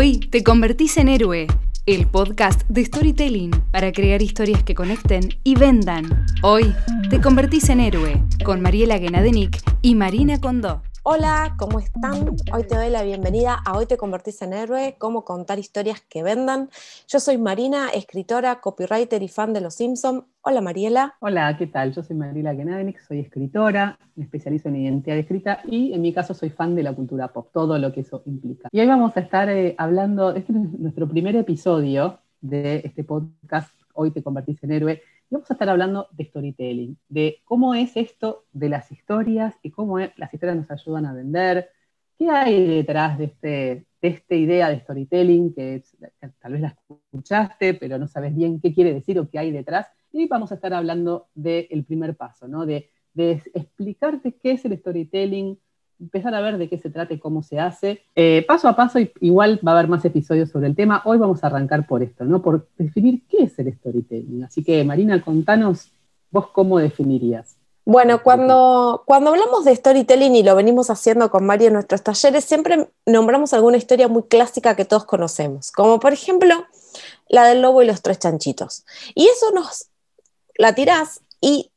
Hoy 0.00 0.18
te 0.18 0.44
convertís 0.44 0.96
en 0.98 1.08
héroe, 1.08 1.48
el 1.86 2.06
podcast 2.06 2.62
de 2.68 2.84
storytelling 2.84 3.50
para 3.72 3.90
crear 3.90 4.22
historias 4.22 4.62
que 4.62 4.76
conecten 4.76 5.30
y 5.42 5.56
vendan. 5.56 6.24
Hoy 6.40 6.72
te 7.10 7.20
convertís 7.20 7.68
en 7.68 7.80
héroe 7.80 8.22
con 8.44 8.60
Mariela 8.60 8.98
Guenadenic 8.98 9.60
y 9.82 9.96
Marina 9.96 10.40
Condó. 10.40 10.82
Hola, 11.10 11.54
¿cómo 11.58 11.78
están? 11.78 12.36
Hoy 12.52 12.64
te 12.68 12.76
doy 12.76 12.90
la 12.90 13.02
bienvenida 13.02 13.56
a 13.64 13.78
Hoy 13.78 13.86
te 13.86 13.96
convertís 13.96 14.42
en 14.42 14.52
héroe, 14.52 14.96
cómo 14.98 15.24
contar 15.24 15.58
historias 15.58 16.02
que 16.02 16.22
vendan. 16.22 16.68
Yo 17.08 17.18
soy 17.18 17.38
Marina, 17.38 17.88
escritora, 17.88 18.60
copywriter 18.60 19.22
y 19.22 19.28
fan 19.28 19.54
de 19.54 19.62
Los 19.62 19.76
Simpson. 19.76 20.26
Hola 20.42 20.60
Mariela. 20.60 21.14
Hola, 21.20 21.56
¿qué 21.56 21.66
tal? 21.66 21.94
Yo 21.94 22.02
soy 22.02 22.14
Mariela 22.14 22.54
Genadenik, 22.54 23.00
soy 23.00 23.20
escritora, 23.20 23.98
me 24.16 24.24
especializo 24.24 24.68
en 24.68 24.76
identidad 24.76 25.16
escrita 25.16 25.62
y 25.64 25.94
en 25.94 26.02
mi 26.02 26.12
caso 26.12 26.34
soy 26.34 26.50
fan 26.50 26.74
de 26.74 26.82
la 26.82 26.92
cultura 26.92 27.28
pop, 27.28 27.48
todo 27.54 27.78
lo 27.78 27.90
que 27.90 28.00
eso 28.00 28.22
implica. 28.26 28.68
Y 28.70 28.78
hoy 28.78 28.86
vamos 28.86 29.16
a 29.16 29.20
estar 29.20 29.48
eh, 29.48 29.74
hablando, 29.78 30.34
este 30.34 30.52
es 30.52 30.58
nuestro 30.58 31.08
primer 31.08 31.34
episodio 31.36 32.18
de 32.42 32.82
este 32.84 33.02
podcast, 33.02 33.70
Hoy 33.94 34.12
te 34.12 34.22
convertís 34.22 34.62
en 34.62 34.72
héroe, 34.72 35.02
y 35.30 35.34
vamos 35.34 35.50
a 35.50 35.54
estar 35.54 35.68
hablando 35.68 36.08
de 36.12 36.24
storytelling, 36.24 36.98
de 37.08 37.42
cómo 37.44 37.74
es 37.74 37.96
esto 37.96 38.46
de 38.52 38.68
las 38.68 38.90
historias 38.90 39.54
y 39.62 39.70
cómo 39.70 39.98
las 39.98 40.32
historias 40.32 40.56
nos 40.56 40.70
ayudan 40.70 41.06
a 41.06 41.12
vender, 41.12 41.68
qué 42.18 42.30
hay 42.30 42.66
detrás 42.66 43.18
de, 43.18 43.24
este, 43.24 43.86
de 44.00 44.08
esta 44.08 44.34
idea 44.34 44.70
de 44.70 44.80
storytelling 44.80 45.54
que, 45.54 45.82
tal 46.40 46.52
vez 46.52 46.60
la 46.62 46.68
escuchaste, 46.68 47.74
pero 47.74 47.98
no 47.98 48.08
sabes 48.08 48.34
bien 48.34 48.60
qué 48.60 48.72
quiere 48.72 48.94
decir 48.94 49.18
o 49.18 49.28
qué 49.28 49.38
hay 49.38 49.50
detrás. 49.52 49.86
Y 50.12 50.26
vamos 50.28 50.50
a 50.50 50.54
estar 50.54 50.72
hablando 50.72 51.28
del 51.34 51.84
primer 51.84 52.16
paso, 52.16 52.48
¿no? 52.48 52.64
de, 52.64 52.90
de 53.12 53.42
explicarte 53.54 54.34
qué 54.34 54.52
es 54.52 54.64
el 54.64 54.78
storytelling, 54.78 55.58
empezar 56.00 56.34
a 56.34 56.40
ver 56.40 56.58
de 56.58 56.68
qué 56.68 56.78
se 56.78 56.90
trata 56.90 57.14
y 57.14 57.18
cómo 57.18 57.42
se 57.42 57.58
hace. 57.58 58.02
Eh, 58.14 58.44
paso 58.46 58.68
a 58.68 58.76
paso, 58.76 58.98
igual 59.20 59.60
va 59.66 59.72
a 59.72 59.78
haber 59.78 59.88
más 59.88 60.04
episodios 60.04 60.50
sobre 60.50 60.66
el 60.66 60.76
tema. 60.76 61.02
Hoy 61.04 61.18
vamos 61.18 61.42
a 61.42 61.48
arrancar 61.48 61.86
por 61.86 62.02
esto, 62.02 62.24
¿no? 62.24 62.42
Por 62.42 62.68
definir 62.76 63.22
qué 63.28 63.44
es 63.44 63.58
el 63.58 63.72
storytelling. 63.74 64.44
Así 64.44 64.62
que, 64.62 64.84
Marina, 64.84 65.20
contanos 65.22 65.90
vos 66.30 66.48
cómo 66.48 66.78
definirías. 66.78 67.56
Bueno, 67.84 68.22
cuando, 68.22 69.02
cuando 69.06 69.30
hablamos 69.30 69.64
de 69.64 69.74
storytelling 69.74 70.36
y 70.36 70.42
lo 70.42 70.54
venimos 70.54 70.90
haciendo 70.90 71.30
con 71.30 71.46
Mario 71.46 71.68
en 71.68 71.72
nuestros 71.72 72.02
talleres, 72.02 72.44
siempre 72.44 72.90
nombramos 73.06 73.54
alguna 73.54 73.78
historia 73.78 74.08
muy 74.08 74.24
clásica 74.24 74.76
que 74.76 74.84
todos 74.84 75.06
conocemos, 75.06 75.72
como 75.72 75.98
por 75.98 76.12
ejemplo 76.12 76.66
la 77.28 77.44
del 77.44 77.62
lobo 77.62 77.82
y 77.82 77.86
los 77.86 78.02
tres 78.02 78.18
chanchitos. 78.18 78.84
Y 79.14 79.26
eso 79.28 79.52
nos 79.52 79.86
la 80.58 80.74
tirás 80.74 81.22
y 81.40 81.70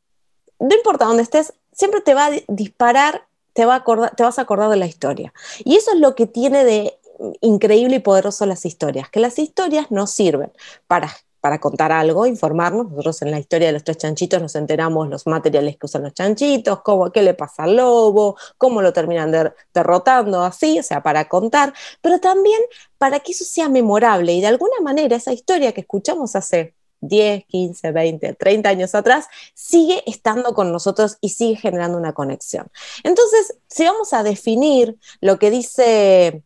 no 0.60 0.76
importa 0.76 1.06
dónde 1.06 1.24
estés, 1.24 1.54
siempre 1.72 2.02
te 2.02 2.14
va 2.14 2.26
a 2.26 2.32
disparar 2.50 3.26
te, 3.54 3.66
va 3.66 3.84
te 4.16 4.24
vas 4.24 4.40
a 4.40 4.42
acordar 4.42 4.70
de 4.70 4.78
la 4.78 4.86
historia. 4.86 5.34
Y 5.64 5.76
eso 5.76 5.92
es 5.94 6.00
lo 6.00 6.16
que 6.16 6.28
tiene 6.28 6.64
de 6.64 6.98
increíble 7.42 7.98
y 7.98 8.00
poderoso 8.00 8.46
las 8.46 8.66
historias, 8.66 9.10
que 9.10 9.20
las 9.20 9.38
historias 9.40 9.92
nos 9.92 10.12
sirven 10.12 10.52
para, 10.88 11.12
para 11.40 11.60
contar 11.60 11.92
algo, 11.92 12.26
informarnos. 12.26 12.90
Nosotros 12.90 13.22
en 13.22 13.32
la 13.32 13.40
historia 13.40 13.68
de 13.68 13.74
los 13.74 13.84
tres 13.84 13.98
chanchitos 13.98 14.42
nos 14.42 14.56
enteramos 14.56 15.10
los 15.10 15.28
materiales 15.28 15.78
que 15.78 15.86
usan 15.86 16.04
los 16.04 16.14
chanchitos, 16.14 16.82
cómo, 16.82 17.12
qué 17.12 17.22
le 17.22 17.34
pasa 17.34 17.64
al 17.64 17.76
lobo, 17.76 18.38
cómo 18.58 18.82
lo 18.82 18.94
terminan 18.94 19.32
derrotando, 19.74 20.44
así, 20.44 20.80
o 20.80 20.84
sea, 20.84 21.04
para 21.04 21.28
contar, 21.28 21.74
pero 22.02 22.20
también 22.20 22.60
para 22.98 23.20
que 23.20 23.34
eso 23.34 23.46
sea 23.46 23.70
memorable 23.70 24.34
y 24.34 24.42
de 24.42 24.48
alguna 24.48 24.80
manera 24.82 25.16
esa 25.16 25.34
historia 25.34 25.74
que 25.74 25.82
escuchamos 25.82 26.36
hace 26.36 26.76
10, 27.02 27.46
15, 27.46 27.92
20, 27.92 28.34
30 28.34 28.70
años 28.70 28.96
atrás, 28.96 29.28
sigue 29.54 30.04
estando 30.06 30.54
con 30.54 30.72
nosotros 30.72 31.18
y 31.22 31.30
sigue 31.30 31.56
generando 31.56 31.98
una 31.98 32.14
conexión. 32.14 32.68
Entonces, 33.04 33.58
si 33.68 33.84
vamos 33.86 34.14
a 34.14 34.24
definir 34.24 34.98
lo 35.20 35.38
que 35.40 35.52
dice 35.52 36.44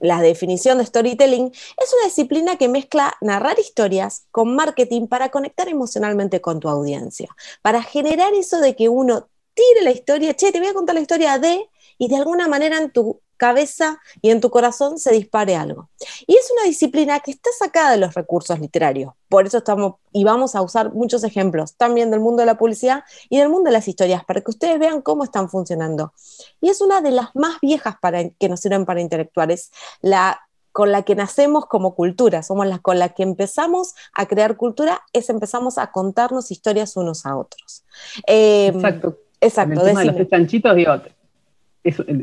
la 0.00 0.20
definición 0.20 0.78
de 0.78 0.86
storytelling, 0.86 1.46
es 1.48 1.94
una 1.94 2.06
disciplina 2.06 2.56
que 2.56 2.68
mezcla 2.68 3.16
narrar 3.20 3.58
historias 3.58 4.26
con 4.30 4.54
marketing 4.54 5.06
para 5.08 5.30
conectar 5.30 5.68
emocionalmente 5.68 6.40
con 6.40 6.60
tu 6.60 6.68
audiencia, 6.68 7.28
para 7.62 7.82
generar 7.82 8.32
eso 8.34 8.60
de 8.60 8.76
que 8.76 8.88
uno 8.88 9.28
tire 9.54 9.82
la 9.82 9.90
historia, 9.90 10.34
che, 10.34 10.52
te 10.52 10.60
voy 10.60 10.68
a 10.68 10.74
contar 10.74 10.94
la 10.94 11.00
historia 11.00 11.38
de, 11.38 11.68
y 11.98 12.08
de 12.08 12.16
alguna 12.16 12.46
manera 12.46 12.78
en 12.78 12.92
tu 12.92 13.20
cabeza 13.36 14.00
y 14.22 14.30
en 14.30 14.40
tu 14.40 14.50
corazón 14.50 14.98
se 14.98 15.12
dispare 15.12 15.56
algo. 15.56 15.90
Y 16.26 16.36
es 16.36 16.50
una 16.52 16.64
disciplina 16.64 17.20
que 17.20 17.32
está 17.32 17.50
sacada 17.58 17.92
de 17.92 17.98
los 17.98 18.14
recursos 18.14 18.58
literarios. 18.60 19.12
Por 19.28 19.46
eso 19.46 19.58
estamos 19.58 19.94
y 20.12 20.24
vamos 20.24 20.54
a 20.54 20.62
usar 20.62 20.92
muchos 20.92 21.24
ejemplos 21.24 21.76
también 21.76 22.10
del 22.10 22.20
mundo 22.20 22.40
de 22.40 22.46
la 22.46 22.56
publicidad 22.56 23.04
y 23.28 23.38
del 23.38 23.48
mundo 23.48 23.68
de 23.68 23.72
las 23.72 23.88
historias 23.88 24.24
para 24.24 24.40
que 24.40 24.50
ustedes 24.50 24.78
vean 24.78 25.02
cómo 25.02 25.24
están 25.24 25.48
funcionando. 25.48 26.12
Y 26.60 26.70
es 26.70 26.80
una 26.80 27.00
de 27.00 27.10
las 27.10 27.34
más 27.34 27.60
viejas 27.60 27.96
para, 28.00 28.28
que 28.30 28.48
nos 28.48 28.60
sirven 28.60 28.84
para 28.84 29.00
intelectuar. 29.00 29.50
Es 29.50 29.70
la 30.00 30.40
con 30.72 30.92
la 30.92 31.02
que 31.02 31.16
nacemos 31.16 31.66
como 31.66 31.96
cultura, 31.96 32.44
somos 32.44 32.64
las 32.66 32.78
con 32.80 33.00
la 33.00 33.08
que 33.08 33.24
empezamos 33.24 33.94
a 34.14 34.26
crear 34.26 34.56
cultura, 34.56 35.00
es 35.12 35.28
empezamos 35.28 35.76
a 35.76 35.90
contarnos 35.90 36.52
historias 36.52 36.96
unos 36.96 37.26
a 37.26 37.36
otros. 37.36 37.84
Em, 38.26 38.76
exacto. 38.76 39.18
Exacto. 39.40 39.80
el 39.80 39.86
tema 39.86 40.00
de 40.00 40.12
los 40.12 40.28
chanchitos, 40.28 40.76
digo, 40.76 40.92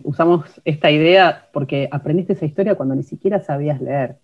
usamos 0.03 0.45
esta 0.63 0.91
idea 0.91 1.49
porque 1.51 1.87
aprendiste 1.91 2.33
esa 2.33 2.45
historia 2.45 2.75
cuando 2.75 2.95
ni 2.95 3.03
siquiera 3.03 3.41
sabías 3.41 3.81
leer. 3.81 4.17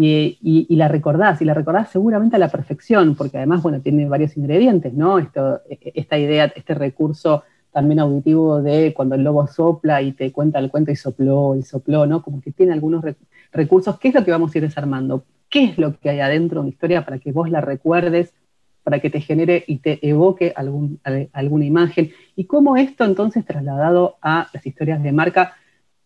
Y, 0.00 0.66
la 0.76 0.86
recordás, 0.86 1.42
y 1.42 1.44
la 1.44 1.54
recordás 1.54 1.90
seguramente 1.90 2.36
a 2.36 2.38
la 2.38 2.48
perfección, 2.48 3.16
porque 3.16 3.38
además, 3.38 3.62
bueno, 3.62 3.80
tiene 3.80 4.08
varios 4.08 4.36
ingredientes, 4.36 4.94
¿no? 4.94 5.18
Esto, 5.18 5.60
e, 5.68 5.74
e, 5.74 5.92
esta 5.96 6.16
idea, 6.16 6.52
este 6.54 6.74
recurso 6.74 7.42
también 7.72 7.98
auditivo 7.98 8.62
de 8.62 8.94
cuando 8.94 9.16
el 9.16 9.24
lobo 9.24 9.46
sopla 9.46 10.00
y 10.00 10.12
te 10.12 10.30
cuenta 10.32 10.60
el 10.60 10.70
cuento 10.70 10.92
y 10.92 10.96
sopló, 10.96 11.56
y 11.56 11.62
sopló, 11.62 12.06
¿no? 12.06 12.22
Como 12.22 12.40
que 12.40 12.52
tiene 12.52 12.72
algunos 12.72 13.04
recursos. 13.52 13.98
¿Qué 13.98 14.08
es 14.08 14.14
lo 14.14 14.24
que 14.24 14.30
vamos 14.30 14.54
a 14.54 14.58
ir 14.58 14.64
desarmando? 14.64 15.24
¿Qué 15.50 15.64
es 15.64 15.78
lo 15.78 15.98
que 15.98 16.10
hay 16.10 16.20
adentro 16.20 16.60
de 16.60 16.60
una 16.60 16.70
historia 16.70 17.04
para 17.04 17.18
que 17.18 17.32
vos 17.32 17.50
la 17.50 17.60
recuerdes 17.60 18.32
para 18.88 19.00
que 19.00 19.10
te 19.10 19.20
genere 19.20 19.64
y 19.66 19.80
te 19.80 19.98
evoque 20.08 20.54
algún, 20.56 20.98
alguna 21.34 21.66
imagen. 21.66 22.10
Y 22.34 22.44
cómo 22.44 22.78
esto 22.78 23.04
entonces 23.04 23.44
trasladado 23.44 24.16
a 24.22 24.48
las 24.54 24.64
historias 24.64 25.02
de 25.02 25.12
marca, 25.12 25.56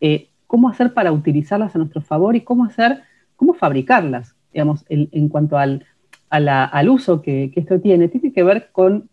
eh, 0.01 0.27
cómo 0.47 0.67
hacer 0.67 0.93
para 0.93 1.13
utilizarlas 1.13 1.73
a 1.73 1.77
nuestro 1.77 2.01
favor 2.01 2.35
y 2.35 2.41
cómo 2.41 2.65
hacer, 2.65 3.03
cómo 3.35 3.53
fabricarlas, 3.53 4.35
digamos, 4.51 4.85
en 4.89 5.29
cuanto 5.29 5.57
al, 5.57 5.85
al 6.33 6.89
uso 6.89 7.21
que, 7.21 7.51
esto 7.55 7.79
tiene, 7.79 8.07
tiene 8.07 8.33
que 8.33 8.43
ver 8.43 8.69
con 8.71 9.09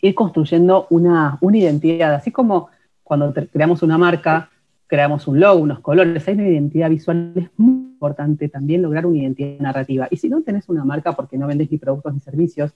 ir 0.00 0.14
construyendo 0.14 0.86
una, 0.90 1.38
una 1.40 1.58
identidad, 1.58 2.14
así 2.14 2.30
como 2.30 2.68
cuando 3.04 3.32
creamos 3.52 3.82
una 3.82 3.96
marca, 3.96 4.50
creamos 4.86 5.28
un 5.28 5.40
logo, 5.40 5.60
unos 5.60 5.80
colores, 5.80 6.26
hay 6.26 6.34
una 6.34 6.48
identidad 6.48 6.90
visual, 6.90 7.32
es 7.36 7.48
muy 7.56 7.92
importante 7.92 8.48
también 8.48 8.82
lograr 8.82 9.06
una 9.06 9.18
identidad 9.18 9.60
narrativa. 9.60 10.08
Y 10.10 10.16
si 10.16 10.28
no 10.28 10.42
tenés 10.42 10.68
una 10.68 10.84
marca 10.84 11.12
porque 11.12 11.38
no 11.38 11.46
vendés 11.46 11.70
ni 11.70 11.78
productos 11.78 12.14
ni 12.14 12.20
servicios, 12.20 12.72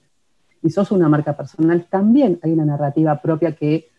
y 0.61 0.69
sos 0.69 0.91
una 0.91 1.09
marca 1.09 1.35
personal, 1.35 1.85
también 1.89 2.39
hay 2.41 2.53
una 2.53 2.65
narrativa 2.65 3.21
propia 3.21 3.51
que 3.51 3.89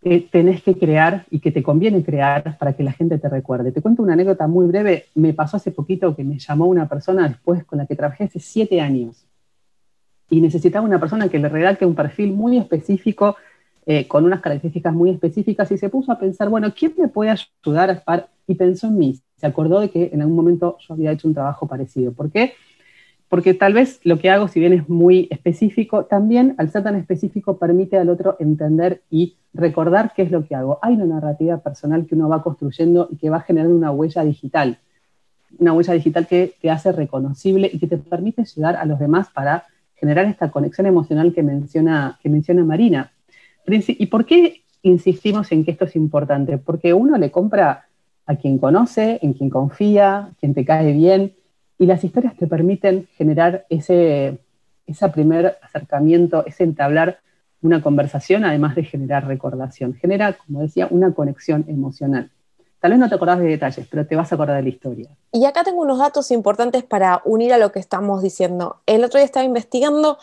tenés 0.00 0.62
que 0.62 0.78
crear 0.78 1.26
y 1.30 1.40
que 1.40 1.50
te 1.50 1.62
conviene 1.62 2.04
crear 2.04 2.56
para 2.58 2.74
que 2.74 2.82
la 2.82 2.92
gente 2.92 3.18
te 3.18 3.28
recuerde. 3.28 3.72
Te 3.72 3.82
cuento 3.82 4.02
una 4.02 4.12
anécdota 4.12 4.46
muy 4.46 4.66
breve. 4.66 5.06
Me 5.14 5.34
pasó 5.34 5.56
hace 5.56 5.72
poquito 5.72 6.14
que 6.14 6.24
me 6.24 6.38
llamó 6.38 6.66
una 6.66 6.88
persona 6.88 7.28
después 7.28 7.64
con 7.64 7.78
la 7.78 7.86
que 7.86 7.96
trabajé 7.96 8.24
hace 8.24 8.38
siete 8.38 8.80
años 8.80 9.26
y 10.30 10.40
necesitaba 10.40 10.86
una 10.86 11.00
persona 11.00 11.28
que 11.28 11.38
le 11.38 11.48
redacte 11.48 11.86
un 11.86 11.94
perfil 11.94 12.32
muy 12.32 12.58
específico, 12.58 13.36
eh, 13.86 14.06
con 14.06 14.24
unas 14.24 14.40
características 14.40 14.92
muy 14.92 15.10
específicas, 15.10 15.70
y 15.72 15.78
se 15.78 15.88
puso 15.88 16.12
a 16.12 16.18
pensar, 16.18 16.50
bueno, 16.50 16.72
¿quién 16.78 16.92
me 16.98 17.08
puede 17.08 17.30
ayudar? 17.30 18.02
A 18.06 18.28
y 18.48 18.54
pensó 18.54 18.88
en 18.88 18.98
mí. 18.98 19.20
Se 19.36 19.46
acordó 19.46 19.78
de 19.78 19.90
que 19.90 20.10
en 20.12 20.22
algún 20.22 20.34
momento 20.34 20.78
yo 20.80 20.94
había 20.94 21.12
hecho 21.12 21.28
un 21.28 21.34
trabajo 21.34 21.68
parecido. 21.68 22.12
¿Por 22.12 22.30
qué? 22.30 22.54
Tal 23.58 23.74
vez 23.74 24.00
lo 24.04 24.18
que 24.18 24.30
hago, 24.30 24.48
si 24.48 24.58
bien 24.58 24.72
es 24.72 24.88
muy 24.88 25.28
específico, 25.30 26.04
también 26.04 26.54
al 26.58 26.70
ser 26.70 26.82
tan 26.82 26.96
específico 26.96 27.58
permite 27.58 27.98
al 27.98 28.08
otro 28.08 28.36
entender 28.38 29.02
y 29.10 29.36
recordar 29.52 30.12
qué 30.14 30.22
es 30.22 30.30
lo 30.30 30.46
que 30.46 30.54
hago. 30.54 30.78
Hay 30.82 30.94
una 30.94 31.06
narrativa 31.06 31.58
personal 31.58 32.06
que 32.06 32.14
uno 32.14 32.28
va 32.28 32.42
construyendo 32.42 33.08
y 33.10 33.16
que 33.16 33.30
va 33.30 33.40
generando 33.40 33.76
una 33.76 33.90
huella 33.90 34.24
digital, 34.24 34.78
una 35.58 35.72
huella 35.72 35.94
digital 35.94 36.26
que 36.26 36.54
te 36.60 36.70
hace 36.70 36.92
reconocible 36.92 37.70
y 37.72 37.78
que 37.78 37.86
te 37.86 37.98
permite 37.98 38.44
llegar 38.44 38.76
a 38.76 38.86
los 38.86 38.98
demás 38.98 39.28
para 39.32 39.64
generar 39.96 40.26
esta 40.26 40.50
conexión 40.50 40.86
emocional 40.86 41.34
que 41.34 41.42
menciona, 41.42 42.18
que 42.22 42.28
menciona 42.30 42.64
Marina. 42.64 43.12
¿Y 43.66 44.06
por 44.06 44.24
qué 44.24 44.62
insistimos 44.82 45.52
en 45.52 45.64
que 45.64 45.72
esto 45.72 45.84
es 45.84 45.96
importante? 45.96 46.56
Porque 46.56 46.94
uno 46.94 47.18
le 47.18 47.30
compra 47.30 47.86
a 48.24 48.36
quien 48.36 48.58
conoce, 48.58 49.18
en 49.22 49.34
quien 49.34 49.50
confía, 49.50 50.30
quien 50.40 50.54
te 50.54 50.64
cae 50.64 50.92
bien, 50.92 51.32
y 51.78 51.86
las 51.86 52.02
historias 52.02 52.36
te 52.36 52.46
permiten 52.46 53.08
generar 53.16 53.64
ese, 53.68 54.38
ese 54.86 55.08
primer 55.10 55.58
acercamiento, 55.62 56.44
ese 56.46 56.64
entablar 56.64 57.20
una 57.62 57.82
conversación, 57.82 58.44
además 58.44 58.74
de 58.74 58.84
generar 58.84 59.26
recordación. 59.26 59.94
Genera, 59.94 60.34
como 60.34 60.60
decía, 60.60 60.88
una 60.90 61.12
conexión 61.12 61.64
emocional. 61.68 62.30
Tal 62.80 62.92
vez 62.92 63.00
no 63.00 63.08
te 63.08 63.16
acordás 63.16 63.40
de 63.40 63.46
detalles, 63.46 63.86
pero 63.90 64.06
te 64.06 64.14
vas 64.14 64.30
a 64.30 64.36
acordar 64.36 64.56
de 64.56 64.62
la 64.62 64.68
historia. 64.68 65.08
Y 65.32 65.44
acá 65.44 65.64
tengo 65.64 65.82
unos 65.82 65.98
datos 65.98 66.30
importantes 66.30 66.84
para 66.84 67.22
unir 67.24 67.52
a 67.52 67.58
lo 67.58 67.72
que 67.72 67.80
estamos 67.80 68.22
diciendo. 68.22 68.80
El 68.86 69.02
otro 69.02 69.18
día 69.18 69.24
estaba 69.24 69.44
investigando 69.44 70.18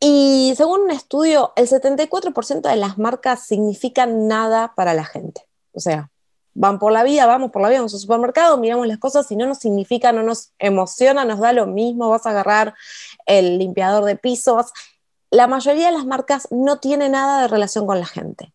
y 0.00 0.54
según 0.56 0.82
un 0.82 0.90
estudio, 0.90 1.52
el 1.56 1.68
74% 1.68 2.62
de 2.62 2.76
las 2.76 2.96
marcas 2.96 3.46
significan 3.46 4.28
nada 4.28 4.72
para 4.74 4.94
la 4.94 5.04
gente. 5.04 5.42
O 5.72 5.80
sea, 5.80 6.10
van 6.60 6.78
por 6.78 6.92
la 6.92 7.02
vida, 7.02 7.24
vamos 7.24 7.50
por 7.50 7.62
la 7.62 7.70
vida, 7.70 7.78
vamos 7.78 7.94
al 7.94 8.00
supermercado, 8.00 8.58
miramos 8.58 8.86
las 8.86 8.98
cosas 8.98 9.30
y 9.32 9.36
no 9.36 9.46
nos 9.46 9.58
significa, 9.60 10.12
no 10.12 10.22
nos 10.22 10.52
emociona, 10.58 11.24
nos 11.24 11.40
da 11.40 11.54
lo 11.54 11.66
mismo, 11.66 12.10
vas 12.10 12.26
a 12.26 12.30
agarrar 12.30 12.74
el 13.24 13.58
limpiador 13.58 14.04
de 14.04 14.16
pisos. 14.16 14.66
La 15.30 15.46
mayoría 15.46 15.86
de 15.86 15.92
las 15.92 16.04
marcas 16.04 16.48
no 16.50 16.78
tiene 16.78 17.08
nada 17.08 17.40
de 17.40 17.48
relación 17.48 17.86
con 17.86 17.98
la 17.98 18.04
gente. 18.04 18.52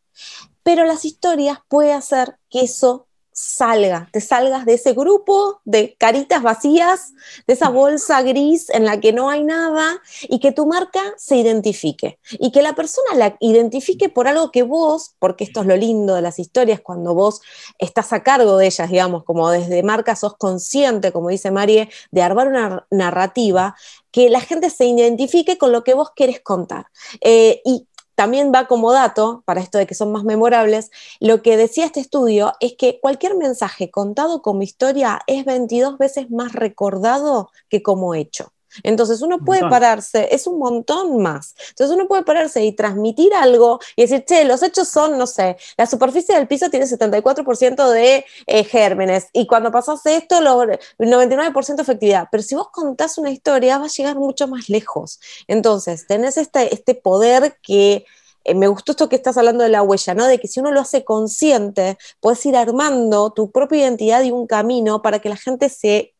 Pero 0.61 0.85
las 0.85 1.03
historias 1.03 1.57
puede 1.67 1.93
hacer 1.93 2.37
que 2.51 2.61
eso 2.61 3.07
salga, 3.37 4.07
te 4.13 4.21
salgas 4.21 4.65
de 4.65 4.75
ese 4.75 4.93
grupo 4.93 5.59
de 5.65 5.97
caritas 5.99 6.41
vacías, 6.41 7.11
de 7.45 7.53
esa 7.53 7.67
bolsa 7.67 8.21
gris 8.21 8.69
en 8.69 8.85
la 8.85 9.01
que 9.01 9.11
no 9.11 9.29
hay 9.29 9.43
nada 9.43 10.01
y 10.29 10.39
que 10.39 10.53
tu 10.53 10.65
marca 10.65 11.01
se 11.17 11.35
identifique 11.35 12.17
y 12.31 12.53
que 12.53 12.61
la 12.61 12.75
persona 12.75 13.13
la 13.13 13.35
identifique 13.41 14.07
por 14.07 14.29
algo 14.29 14.51
que 14.51 14.63
vos, 14.63 15.15
porque 15.19 15.43
esto 15.43 15.59
es 15.59 15.67
lo 15.67 15.75
lindo 15.75 16.15
de 16.15 16.21
las 16.21 16.39
historias, 16.39 16.79
cuando 16.79 17.13
vos 17.13 17.41
estás 17.77 18.13
a 18.13 18.23
cargo 18.23 18.55
de 18.55 18.67
ellas, 18.67 18.89
digamos, 18.89 19.25
como 19.25 19.49
desde 19.49 19.83
marca 19.83 20.15
sos 20.15 20.37
consciente, 20.37 21.11
como 21.11 21.27
dice 21.27 21.51
Marie, 21.51 21.89
de 22.11 22.21
armar 22.21 22.47
una 22.47 22.87
narrativa, 22.89 23.75
que 24.11 24.29
la 24.29 24.39
gente 24.39 24.69
se 24.69 24.85
identifique 24.85 25.57
con 25.57 25.73
lo 25.73 25.83
que 25.83 25.93
vos 25.93 26.11
querés 26.15 26.39
contar. 26.39 26.85
Eh, 27.19 27.61
y 27.65 27.85
también 28.15 28.51
va 28.53 28.67
como 28.67 28.91
dato, 28.91 29.43
para 29.45 29.61
esto 29.61 29.77
de 29.77 29.85
que 29.87 29.95
son 29.95 30.11
más 30.11 30.23
memorables, 30.23 30.91
lo 31.19 31.41
que 31.41 31.57
decía 31.57 31.85
este 31.85 31.99
estudio 31.99 32.53
es 32.59 32.75
que 32.77 32.99
cualquier 33.01 33.35
mensaje 33.35 33.91
contado 33.91 34.41
como 34.41 34.63
historia 34.63 35.21
es 35.27 35.45
22 35.45 35.97
veces 35.97 36.31
más 36.31 36.53
recordado 36.53 37.51
que 37.69 37.83
como 37.83 38.15
hecho. 38.15 38.54
Entonces 38.83 39.21
uno 39.21 39.39
puede 39.39 39.61
pararse, 39.61 40.27
es 40.33 40.47
un 40.47 40.59
montón 40.59 41.21
más. 41.21 41.55
Entonces 41.69 41.95
uno 41.95 42.07
puede 42.07 42.23
pararse 42.23 42.63
y 42.63 42.73
transmitir 42.73 43.33
algo 43.33 43.79
y 43.95 44.03
decir, 44.03 44.25
che, 44.25 44.45
los 44.45 44.63
hechos 44.63 44.87
son, 44.87 45.17
no 45.17 45.27
sé, 45.27 45.57
la 45.77 45.85
superficie 45.85 46.35
del 46.35 46.47
piso 46.47 46.69
tiene 46.69 46.85
74% 46.85 47.89
de 47.89 48.25
eh, 48.47 48.63
gérmenes 48.63 49.27
y 49.33 49.47
cuando 49.47 49.71
pasas 49.71 50.05
esto, 50.05 50.41
lo, 50.41 50.65
99% 50.99 51.81
efectividad. 51.81 52.27
Pero 52.31 52.43
si 52.43 52.55
vos 52.55 52.69
contás 52.71 53.17
una 53.17 53.31
historia, 53.31 53.77
va 53.77 53.85
a 53.85 53.89
llegar 53.89 54.15
mucho 54.15 54.47
más 54.47 54.69
lejos. 54.69 55.19
Entonces, 55.47 56.07
tenés 56.07 56.37
este, 56.37 56.73
este 56.73 56.95
poder 56.95 57.57
que... 57.61 58.05
Eh, 58.47 58.53
me 58.53 58.67
gustó 58.67 58.91
esto 58.91 59.09
que 59.09 59.15
estás 59.15 59.37
hablando 59.37 59.63
de 59.63 59.71
la 59.71 59.81
huella, 59.81 60.13
¿no? 60.13 60.27
De 60.27 60.39
que 60.39 60.47
si 60.47 60.59
uno 60.59 60.71
lo 60.71 60.79
hace 60.79 61.03
consciente, 61.03 61.97
puedes 62.19 62.45
ir 62.45 62.55
armando 62.55 63.31
tu 63.31 63.49
propia 63.51 63.79
identidad 63.79 64.21
y 64.21 64.29
un 64.29 64.45
camino 64.45 65.01
para 65.01 65.17
que 65.17 65.29
la 65.29 65.35
gente 65.35 65.67
se, 65.67 66.13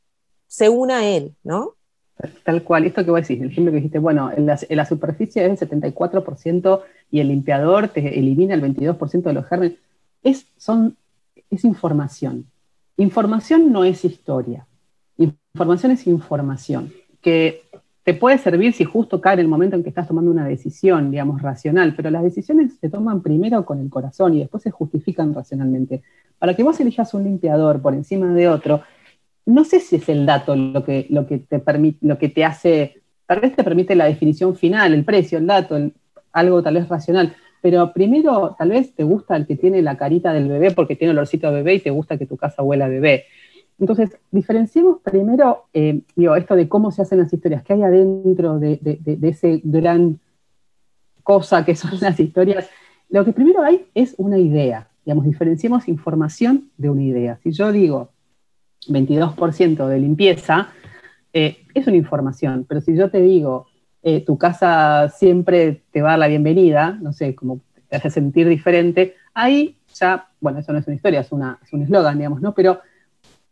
se 0.48 0.70
una 0.70 1.00
a 1.00 1.06
él, 1.06 1.36
¿no? 1.44 1.75
Tal 2.44 2.64
cual, 2.64 2.86
esto 2.86 3.04
que 3.04 3.12
vos 3.12 3.22
decís, 3.22 3.42
el 3.42 3.50
ejemplo 3.50 3.72
que 3.72 3.78
dijiste, 3.78 4.00
bueno, 4.00 4.32
en 4.32 4.46
la, 4.46 4.86
superficie 4.86 5.46
es 5.46 5.62
el 5.62 5.70
74% 5.70 6.82
y 7.12 7.20
el 7.20 7.28
limpiador 7.28 7.90
te 7.90 8.18
elimina 8.18 8.54
el 8.54 8.62
22% 8.62 9.24
de 9.24 9.34
los 9.34 9.46
gérmenes, 9.46 9.78
es, 10.24 10.48
son, 10.58 10.96
es 11.50 11.66
información. 11.66 12.46
Información 12.98 13.72
no 13.74 13.84
es 13.84 14.06
historia, 14.06 14.66
información 15.18 15.92
es 15.92 16.08
información, 16.08 16.94
que 17.22 17.64
te 18.04 18.14
puede 18.14 18.38
servir 18.38 18.72
si 18.72 18.86
justo 18.86 19.20
cae 19.20 19.34
en 19.34 19.40
el 19.42 19.48
momento 19.50 19.76
en 19.76 19.84
que 19.84 19.90
estás 19.90 20.08
tomando 20.08 20.32
una 20.32 20.48
decisión, 20.48 21.12
digamos, 21.12 21.42
racional, 21.42 21.96
pero 21.98 22.10
las 22.12 22.24
decisiones 22.24 22.78
se 22.80 22.90
toman 22.90 23.22
primero 23.22 23.66
con 23.66 23.80
el 23.80 23.90
corazón 23.90 24.36
y 24.36 24.40
después 24.40 24.64
se 24.64 24.72
justifican 24.72 25.34
racionalmente. 25.34 26.04
Para 26.40 26.54
que 26.54 26.64
vos 26.64 26.80
elijas 26.80 27.14
un 27.14 27.24
limpiador 27.24 27.82
por 27.82 27.94
encima 27.94 28.32
de 28.34 28.48
otro, 28.48 28.82
no 29.46 29.64
sé 29.64 29.80
si 29.80 29.98
es 29.98 30.10
el 30.10 30.26
dato 30.26 30.56
lo 30.56 30.84
que, 30.84 31.08
lo 31.10 31.28
que, 31.28 31.40
te, 31.40 31.60
permite, 31.60 32.06
lo 32.06 32.18
que 32.18 32.30
te 32.30 32.44
hace, 32.44 33.02
tal 33.26 33.40
vez 33.40 33.56
te 33.56 33.64
permite 33.64 33.96
la 33.96 34.06
definición 34.06 34.56
final, 34.56 34.94
el 34.94 35.06
precio, 35.06 35.38
el 35.38 35.48
dato, 35.48 35.78
algo 36.32 36.64
tal 36.64 36.76
vez 36.76 36.90
racional, 36.90 37.36
pero 37.62 37.94
primero 37.94 38.56
tal 38.58 38.70
vez 38.70 38.94
te 38.94 39.04
gusta 39.04 39.36
el 39.36 39.48
que 39.48 39.56
tiene 39.56 39.82
la 39.82 39.98
carita 39.98 40.34
del 40.34 40.48
bebé 40.48 40.72
porque 40.72 40.96
tiene 40.96 41.12
olorcito 41.12 41.48
de 41.48 41.54
bebé 41.56 41.76
y 41.76 41.80
te 41.80 41.92
gusta 41.92 42.18
que 42.18 42.26
tu 42.26 42.38
casa 42.38 42.64
huela 42.64 42.86
a 42.86 42.90
bebé. 42.90 43.26
Entonces, 43.80 44.18
diferenciemos 44.32 45.00
primero, 45.02 45.66
eh, 45.74 46.02
digo, 46.16 46.36
esto 46.36 46.56
de 46.56 46.70
cómo 46.70 46.92
se 46.92 47.02
hacen 47.02 47.20
las 47.20 47.34
historias, 47.34 47.64
qué 47.64 47.74
hay 47.74 47.84
adentro 47.84 48.58
de, 48.58 48.80
de 48.82 49.30
ese 49.30 49.62
gran 49.64 50.20
cosa 51.24 51.66
que 51.66 51.76
son 51.76 51.92
las 52.02 52.20
historias. 52.20 52.70
Lo 53.10 53.26
que 53.26 53.34
primero 53.34 53.62
hay 53.64 53.86
es 53.94 54.16
una 54.18 54.38
idea, 54.38 54.88
digamos, 55.06 55.26
diferenciemos 55.26 55.88
información 55.90 56.70
de 56.78 56.90
una 56.90 57.04
idea. 57.04 57.40
Si 57.44 57.52
yo 57.52 57.72
digo, 57.72 58.10
22% 58.88 59.88
de 59.88 60.00
limpieza, 60.00 60.70
eh, 61.34 61.66
es 61.74 61.88
una 61.88 61.98
información, 61.98 62.66
pero 62.68 62.82
si 62.82 62.96
yo 62.96 63.10
te 63.10 63.22
digo, 63.22 63.68
eh, 64.02 64.22
tu 64.22 64.38
casa 64.38 65.10
siempre 65.10 65.84
te 65.92 66.02
va 66.02 66.10
a 66.10 66.12
dar 66.12 66.20
la 66.20 66.28
bienvenida, 66.28 66.98
no 67.02 67.12
sé, 67.12 67.36
como 67.36 67.60
te 67.90 67.98
hace 67.98 68.10
sentir 68.10 68.48
diferente, 68.48 69.16
ahí 69.34 69.78
ya, 69.96 70.30
bueno, 70.40 70.60
eso 70.60 70.72
no 70.72 70.80
es 70.80 70.88
una 70.88 70.96
historia, 70.96 71.22
es, 71.22 71.28
es 71.28 71.74
un 71.74 71.82
eslogan, 71.82 72.18
digamos, 72.18 72.42
¿no? 72.42 72.54
Pero 72.54 72.80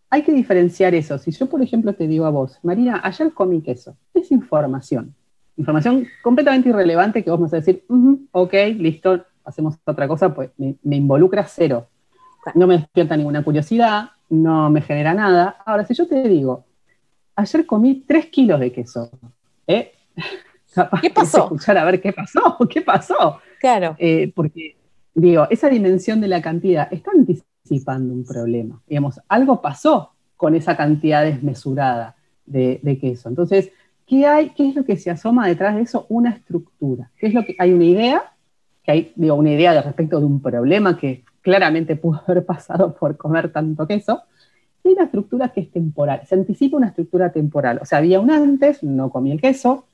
hay 0.10 0.22
que 0.22 0.32
diferenciar 0.32 0.94
eso. 0.94 1.18
Si 1.18 1.32
yo, 1.32 1.48
por 1.48 1.62
ejemplo, 1.62 1.94
te 1.94 2.08
digo 2.08 2.26
a 2.26 2.30
vos, 2.30 2.60
María, 2.62 3.02
ayer 3.04 3.34
comí 3.34 3.62
queso, 3.62 3.98
es 4.14 4.32
información. 4.32 5.16
Información 5.58 6.08
completamente 6.22 6.70
irrelevante 6.70 7.24
que 7.24 7.32
vos 7.32 7.40
vas 7.40 7.54
a 7.54 7.58
decir, 7.58 7.84
ok, 8.32 8.54
listo, 8.78 9.26
hacemos 9.44 9.76
otra 9.86 10.08
cosa, 10.08 10.34
pues 10.34 10.52
me 10.58 10.96
involucra 10.96 11.46
cero. 11.46 11.88
No 12.56 12.68
me 12.68 12.78
despierta 12.78 13.18
ninguna 13.18 13.44
curiosidad, 13.44 14.12
no 14.30 14.70
me 14.70 14.82
genera 14.82 15.14
nada. 15.14 15.58
Ahora, 15.66 15.86
si 15.86 15.94
yo 15.94 16.08
te 16.08 16.28
digo, 16.28 16.66
ayer 17.36 17.66
comí 17.66 18.04
3 18.08 18.28
kilos 18.28 18.60
de 18.60 18.72
queso, 18.72 19.10
¿eh? 19.68 19.94
¿Qué 21.02 21.10
pasó? 21.10 21.44
Escuchar 21.44 21.78
a 21.78 21.86
ver 21.86 22.02
qué 22.02 22.14
pasó, 22.14 22.58
qué 22.70 22.82
pasó. 22.82 23.40
Claro. 23.60 23.96
Eh, 24.00 24.32
porque, 24.36 24.76
digo, 25.14 25.48
esa 25.50 25.70
dimensión 25.70 26.20
de 26.20 26.28
la 26.28 26.42
cantidad 26.42 26.92
está 26.92 27.12
anticipando 27.12 28.14
un 28.14 28.26
problema. 28.26 28.82
Digamos, 28.88 29.20
algo 29.28 29.62
pasó 29.62 30.14
con 30.36 30.56
esa 30.56 30.76
cantidad 30.76 31.24
desmesurada 31.24 32.16
de, 32.46 32.80
de 32.82 32.98
queso. 32.98 33.30
Entonces, 33.30 33.72
¿qué 34.06 34.26
hay? 34.26 34.50
¿Qué 34.50 34.70
es 34.70 34.76
lo 34.76 34.84
que 34.84 34.98
se 34.98 35.12
asoma 35.12 35.48
detrás 35.48 35.76
de 35.76 35.84
eso? 35.84 36.06
Una 36.10 36.32
estructura. 36.32 37.12
¿Qué 37.18 37.28
es 37.28 37.34
lo 37.34 37.46
que 37.46 37.56
hay 37.60 37.72
una 37.72 37.86
idea? 37.86 38.34
Que 38.84 38.92
hay, 38.92 39.14
digo, 39.16 39.36
una 39.36 39.52
idea 39.52 39.74
de 39.74 39.82
respecto 39.82 40.20
de 40.20 40.26
un 40.26 40.42
problema 40.42 40.98
que 40.98 41.24
claramente 41.44 41.96
pudo 41.96 42.24
haber 42.28 42.44
pasado 42.46 42.96
por 42.96 43.16
comer 43.18 43.52
tanto 43.52 43.86
queso, 43.86 44.24
y 44.84 44.90
hay 44.90 44.94
una 44.96 45.04
estructura 45.04 45.50
que 45.50 45.62
es 45.62 45.72
temporal, 45.72 46.22
se 46.26 46.34
anticipa 46.34 46.78
una 46.78 46.88
estructura 46.88 47.32
temporal, 47.32 47.80
o 47.82 47.86
sea, 47.86 48.00
había 48.00 48.20
un 48.20 48.32
antes, 48.32 48.82
no 48.82 49.12
comí 49.12 49.32
el 49.32 49.40
queso, 49.40 49.86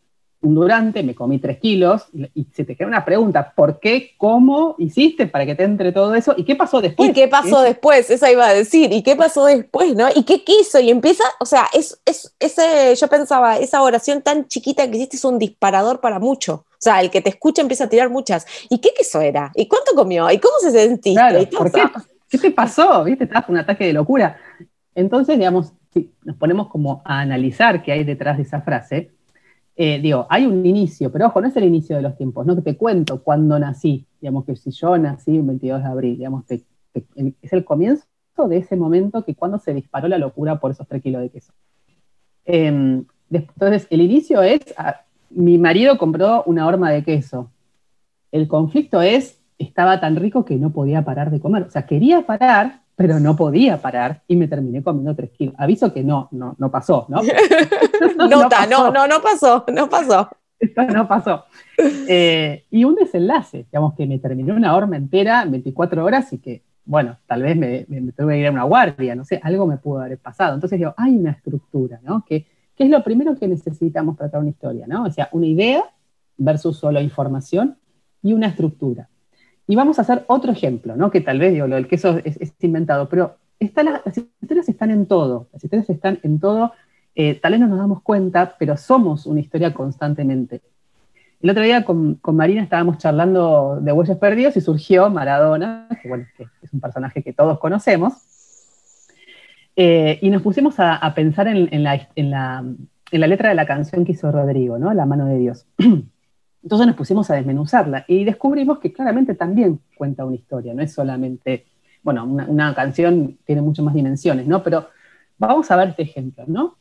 un 0.41 0.55
durante, 0.55 1.03
me 1.03 1.15
comí 1.15 1.39
tres 1.39 1.59
kilos, 1.59 2.07
y, 2.33 2.47
se 2.53 2.63
te 2.63 2.75
queda 2.75 2.87
una 2.87 3.03
pregunta, 3.03 3.51
¿por 3.53 3.79
qué, 3.79 4.11
cómo 4.17 4.75
hiciste 4.77 5.27
para 5.27 5.45
que 5.45 5.55
te 5.55 5.63
entre 5.63 5.91
todo 5.91 6.15
eso? 6.15 6.33
¿Y 6.37 6.45
qué 6.45 6.55
pasó 6.55 6.79
después? 6.79 7.09
¿Y 7.09 7.13
qué 7.13 7.27
pasó 7.27 7.61
después? 7.61 8.09
Esa 8.09 8.31
iba 8.31 8.47
a 8.47 8.53
decir, 8.53 8.93
¿y 8.93 9.03
qué 9.03 9.17
pasó 9.17 9.45
después, 9.45 9.95
no? 9.95 10.07
¿Y 10.15 10.23
qué 10.23 10.43
quiso? 10.43 10.79
Y 10.79 10.91
empieza, 10.91 11.25
o 11.41 11.45
sea, 11.45 11.67
es, 11.73 11.99
es, 12.05 12.33
ese, 12.39 12.95
yo 12.95 13.07
pensaba, 13.09 13.57
esa 13.57 13.81
oración 13.81 14.21
tan 14.21 14.47
chiquita 14.47 14.89
que 14.89 14.95
hiciste 14.95 15.17
es 15.17 15.25
un 15.25 15.39
disparador 15.39 15.99
para 15.99 16.19
mucho. 16.19 16.65
O 16.79 16.81
sea, 16.81 17.01
el 17.01 17.09
que 17.09 17.21
te 17.21 17.29
escucha 17.29 17.61
empieza 17.61 17.83
a 17.83 17.89
tirar 17.89 18.09
muchas. 18.09 18.45
¿Y 18.69 18.79
qué 18.79 18.91
queso 18.97 19.19
era? 19.19 19.51
¿Y 19.53 19.67
cuánto 19.67 19.93
comió? 19.95 20.31
¿Y 20.31 20.39
cómo 20.39 20.55
se 20.61 20.71
sentiste? 20.71 21.49
¿por 21.57 21.71
qué? 21.71 21.81
¿Qué 22.29 22.37
te 22.37 22.51
pasó? 22.51 23.03
¿Viste? 23.03 23.25
Estabas 23.25 23.49
un 23.49 23.57
ataque 23.57 23.85
de 23.85 23.93
locura. 23.93 24.37
Entonces, 24.95 25.37
digamos, 25.37 25.73
si 25.93 26.13
nos 26.23 26.37
ponemos 26.37 26.69
como 26.69 27.01
a 27.03 27.19
analizar 27.19 27.83
qué 27.83 27.91
hay 27.91 28.03
detrás 28.03 28.37
de 28.37 28.43
esa 28.43 28.61
frase, 28.61 29.11
eh, 29.75 29.99
digo, 30.01 30.25
hay 30.29 30.45
un 30.45 30.65
inicio, 30.65 31.11
pero 31.11 31.27
ojo, 31.27 31.41
no 31.41 31.47
es 31.47 31.55
el 31.55 31.63
inicio 31.63 31.95
de 31.95 32.01
los 32.01 32.17
tiempos, 32.17 32.45
no 32.45 32.55
que 32.55 32.61
te 32.61 32.77
cuento 32.77 33.23
cuándo 33.23 33.57
nací, 33.57 34.05
digamos 34.19 34.45
que 34.45 34.55
si 34.55 34.71
yo 34.71 34.97
nací 34.97 35.37
el 35.37 35.43
22 35.43 35.81
de 35.81 35.87
abril, 35.87 36.17
digamos, 36.17 36.43
es 36.49 37.53
el 37.53 37.63
comienzo 37.63 38.03
de 38.47 38.57
ese 38.57 38.75
momento 38.75 39.23
que 39.25 39.35
cuando 39.35 39.59
se 39.59 39.73
disparó 39.73 40.07
la 40.07 40.17
locura 40.17 40.59
por 40.59 40.71
esos 40.71 40.87
3 40.87 41.01
kilos 41.01 41.21
de 41.21 41.29
queso. 41.29 41.53
Em, 42.45 43.05
entonces, 43.31 43.87
el 43.89 44.01
inicio 44.01 44.41
es, 44.41 44.61
mi 45.29 45.57
marido 45.57 45.97
compró 45.97 46.43
una 46.45 46.67
horma 46.67 46.91
de 46.91 47.03
queso. 47.03 47.51
El 48.31 48.47
conflicto 48.47 49.01
es, 49.01 49.39
estaba 49.57 49.99
tan 49.99 50.15
rico 50.15 50.45
que 50.45 50.55
no 50.55 50.71
podía 50.71 51.03
parar 51.03 51.31
de 51.31 51.39
comer. 51.39 51.63
O 51.63 51.71
sea, 51.71 51.85
quería 51.85 52.25
parar, 52.25 52.81
pero 52.95 53.19
no 53.19 53.35
podía 53.35 53.81
parar 53.81 54.23
y 54.27 54.35
me 54.35 54.47
terminé 54.47 54.83
comiendo 54.83 55.15
tres 55.15 55.31
kilos. 55.31 55.55
Aviso 55.57 55.93
que 55.93 56.03
no, 56.03 56.27
no, 56.31 56.55
no 56.57 56.69
pasó, 56.69 57.05
¿no? 57.09 57.21
Nota, 58.29 58.65
no, 58.67 58.91
no, 58.91 59.07
no, 59.07 59.21
pasó, 59.21 59.65
no 59.73 59.89
pasó. 59.89 60.29
Esto 60.59 60.83
no 60.83 61.07
pasó. 61.07 61.45
Eh, 61.77 62.65
y 62.69 62.83
un 62.83 62.95
desenlace, 62.95 63.65
digamos 63.71 63.93
que 63.95 64.05
me 64.05 64.19
terminó 64.19 64.53
una 64.53 64.75
horma 64.75 64.97
entera 64.97 65.41
en 65.43 65.51
24 65.51 66.03
horas 66.03 66.33
y 66.33 66.39
que, 66.39 66.63
bueno, 66.83 67.17
tal 67.25 67.43
vez 67.43 67.55
me, 67.55 67.85
tuve 68.11 68.33
que 68.33 68.39
ir 68.39 68.47
a 68.47 68.51
una 68.51 68.63
guardia, 68.63 69.15
no 69.15 69.23
sé, 69.23 69.39
algo 69.41 69.65
me 69.65 69.77
pudo 69.77 70.01
haber 70.01 70.17
pasado. 70.17 70.55
Entonces 70.55 70.77
digo, 70.77 70.93
hay 70.97 71.15
una 71.15 71.31
estructura, 71.31 72.01
¿no? 72.03 72.25
Que, 72.27 72.45
que 72.79 72.85
es 72.85 72.89
lo 72.89 73.03
primero 73.03 73.35
que 73.35 73.45
necesitamos 73.45 74.15
para 74.15 74.29
tratar 74.29 74.39
una 74.39 74.51
historia, 74.51 74.87
¿no? 74.87 75.03
O 75.03 75.11
sea, 75.11 75.27
una 75.33 75.47
idea 75.47 75.83
versus 76.37 76.77
solo 76.77 77.01
información 77.01 77.75
y 78.23 78.31
una 78.31 78.47
estructura. 78.47 79.09
Y 79.67 79.75
vamos 79.75 79.99
a 79.99 80.03
hacer 80.03 80.23
otro 80.27 80.53
ejemplo, 80.53 80.95
¿no? 80.95 81.11
que 81.11 81.19
tal 81.19 81.39
vez 81.39 81.51
digo, 81.51 81.67
lo 81.67 81.85
queso 81.89 82.21
es, 82.23 82.53
inventado, 82.61 83.09
pero 83.09 83.35
las 83.59 84.17
historias 84.17 84.69
están 84.69 84.91
en 84.91 85.07
todo, 85.07 85.49
las 85.51 85.61
historias 85.61 85.89
están 85.89 86.19
en 86.23 86.39
todo, 86.39 86.71
eh, 87.15 87.35
tal 87.35 87.51
vez 87.51 87.59
no 87.59 87.67
nos 87.67 87.79
damos 87.79 88.01
cuenta, 88.01 88.55
pero 88.57 88.77
somos 88.77 89.25
una 89.25 89.41
historia 89.41 89.73
constantemente. 89.73 90.61
El 91.41 91.49
otro 91.49 91.63
día 91.63 91.83
con, 91.83 92.21
Marina 92.31 92.63
estábamos 92.63 92.97
charlando 92.97 93.79
de 93.81 93.91
Huellas 93.91 94.17
Perdidos 94.17 94.55
y 94.55 94.61
surgió 94.61 95.09
Maradona, 95.09 95.89
que, 96.01 96.07
bueno, 96.07 96.25
es 96.61 96.73
un 96.73 96.79
personaje 96.79 97.21
que 97.23 97.33
todos 97.33 97.59
conocemos, 97.59 98.13
eh, 99.81 100.19
y 100.21 100.29
nos 100.29 100.41
pusimos 100.41 100.75
a, 100.79 101.13
pensar 101.15 101.47
en, 101.47 101.83
la, 101.83 102.65
letra 103.13 103.47
de 103.47 103.55
la 103.55 103.65
canción 103.65 104.03
que 104.03 104.11
hizo 104.11 104.29
Rodrigo, 104.29 104.77
¿no? 104.77 104.93
La 104.93 105.05
mano 105.05 105.25
de 105.25 105.37
Dios. 105.37 105.65
Entonces 106.63 106.85
nos 106.85 106.97
pusimos 106.97 107.31
a 107.31 107.35
desmenuzarla 107.35 108.03
y 108.05 108.25
descubrimos 108.25 108.79
que 108.79 108.91
claramente 108.91 109.35
también 109.35 109.79
cuenta 109.95 110.25
una 110.25 110.35
historia, 110.35 110.73
no 110.73 110.81
es 110.81 110.91
solamente, 110.91 111.65
bueno, 112.03 112.25
una, 112.25 112.75
canción 112.75 113.37
tiene 113.45 113.61
muchas 113.61 113.85
más 113.85 113.93
dimensiones, 113.93 114.45
¿no? 114.47 114.61
Pero 114.63 114.89
vamos 115.37 115.71
a 115.71 115.77
ver 115.77 115.87
este 115.87 116.03
ejemplo, 116.03 116.43
¿no? 116.45 116.75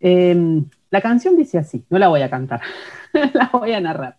Em, 0.00 0.64
la 0.90 1.02
canción 1.02 1.36
dice 1.36 1.58
así, 1.58 1.84
no 1.90 1.98
la 1.98 2.08
voy 2.08 2.22
a 2.22 2.30
cantar, 2.30 2.62
la 3.34 3.50
voy 3.52 3.72
a 3.72 3.82
narrar. 3.82 4.16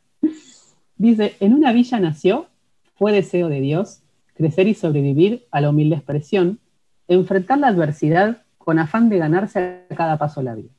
Dice, 0.96 1.34
en 1.40 1.56
una 1.56 1.74
villa 1.74 2.00
nació, 2.00 2.50
fue 2.94 3.12
deseo 3.12 3.50
de 3.50 3.62
Dios, 3.62 4.04
crecer 4.36 4.68
y 4.68 4.76
sobrevivir 4.76 5.48
a 5.50 5.60
la 5.60 5.72
humilde 5.72 5.96
expresión, 5.96 6.60
enfrentar 7.08 7.60
la 7.60 7.68
adversidad 7.68 8.44
con 8.58 8.80
afán 8.80 9.10
de 9.10 9.18
ganarse 9.18 9.86
a 9.90 9.96
cada 9.96 10.18
paso 10.18 10.42
la 10.42 10.56
vida. 10.56 10.70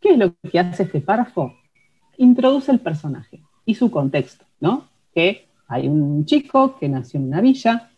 ¿Qué 0.00 0.10
es 0.10 0.18
lo 0.18 0.34
que 0.34 0.58
hace 0.58 0.84
este 0.84 1.00
párrafo? 1.00 1.54
Introduce 2.16 2.70
el 2.72 2.80
personaje 2.80 3.42
y 3.64 3.74
su 3.74 3.90
contexto, 3.90 4.44
¿no? 4.60 4.88
Que 5.14 5.48
hay 5.68 5.88
un 5.88 6.24
chico 6.24 6.76
que 6.78 6.88
nació 6.88 7.20
en 7.20 7.26
una 7.26 7.40
villa, 7.40 7.90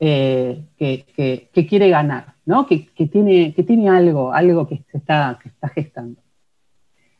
eh, 0.00 0.64
que, 0.76 1.66
quiere 1.68 1.90
ganar, 1.90 2.34
¿no? 2.46 2.66
Que, 2.66 2.88
tiene, 3.10 3.52
que 3.54 3.62
tiene 3.62 3.88
algo, 3.88 4.32
algo 4.32 4.68
que, 4.68 4.84
se 4.90 4.98
está, 4.98 5.38
que 5.42 5.48
está 5.48 5.68
gestando. 5.68 6.20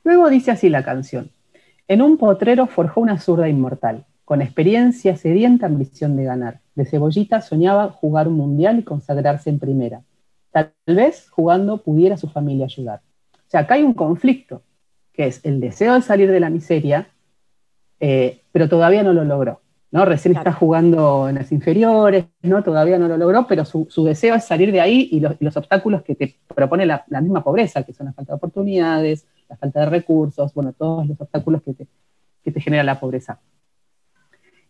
Luego 0.05 0.31
dice 0.31 0.53
así 0.53 0.69
la 0.69 0.85
canción. 0.85 1.31
En 1.89 2.03
un 2.03 2.19
potrero 2.19 2.67
forjó 2.67 3.01
una 3.01 3.19
zurda 3.19 3.49
inmortal, 3.49 4.07
con 4.25 4.43
experiencia 4.43 5.17
sedienta 5.17 5.67
ambición 5.67 6.17
de 6.17 6.25
ganar. 6.25 6.61
De 6.79 6.85
cebollita 6.85 7.41
soñaba 7.41 7.89
jugar 7.89 8.29
un 8.29 8.35
mundial 8.35 8.79
y 8.79 8.85
consagrarse 8.85 9.51
en 9.51 9.59
primera. 9.59 10.03
Tal 10.53 10.73
vez 10.87 11.29
jugando 11.29 11.79
pudiera 11.79 12.17
su 12.17 12.29
familia 12.29 12.67
ayudar. 12.67 13.01
O 13.35 13.51
sea, 13.51 13.63
acá 13.63 13.75
hay 13.75 13.83
un 13.83 13.95
conflicto, 13.95 14.63
que 15.13 15.27
es 15.27 15.45
el 15.45 15.59
deseo 15.59 15.95
de 15.95 16.03
salir 16.03 16.31
de 16.31 16.39
la 16.39 16.51
miseria, 16.51 17.09
eh, 17.99 18.43
pero 18.53 18.69
todavía 18.69 19.03
no 19.03 19.13
lo 19.13 19.25
logró. 19.25 19.61
¿no? 19.91 20.05
Recién 20.05 20.37
está 20.37 20.53
jugando 20.53 21.29
en 21.29 21.35
las 21.35 21.51
inferiores, 21.51 22.27
¿no? 22.43 22.63
todavía 22.63 22.97
no 22.97 23.09
lo 23.09 23.17
logró, 23.17 23.49
pero 23.49 23.65
su, 23.65 23.89
deseo 24.05 24.37
es 24.37 24.45
salir 24.45 24.71
de 24.71 24.81
ahí 24.81 25.09
y 25.11 25.19
los, 25.19 25.57
obstáculos 25.57 26.03
que 26.03 26.15
te 26.15 26.37
propone 26.55 26.87
la, 26.87 27.05
misma 27.21 27.43
pobreza, 27.43 27.83
que 27.83 27.93
son 27.93 28.07
la 28.07 28.13
falta 28.13 28.35
de 28.35 28.37
oportunidades, 28.37 29.27
la 29.49 29.57
falta 29.57 29.81
de 29.81 29.87
recursos, 29.87 30.55
bueno, 30.55 30.73
todos 30.75 31.09
los 31.09 31.21
obstáculos 31.21 31.61
que 31.61 31.75
te, 31.75 31.89
que 32.45 32.53
te 32.53 32.61
genera 32.61 32.85
la 32.85 33.01
pobreza. 33.01 33.41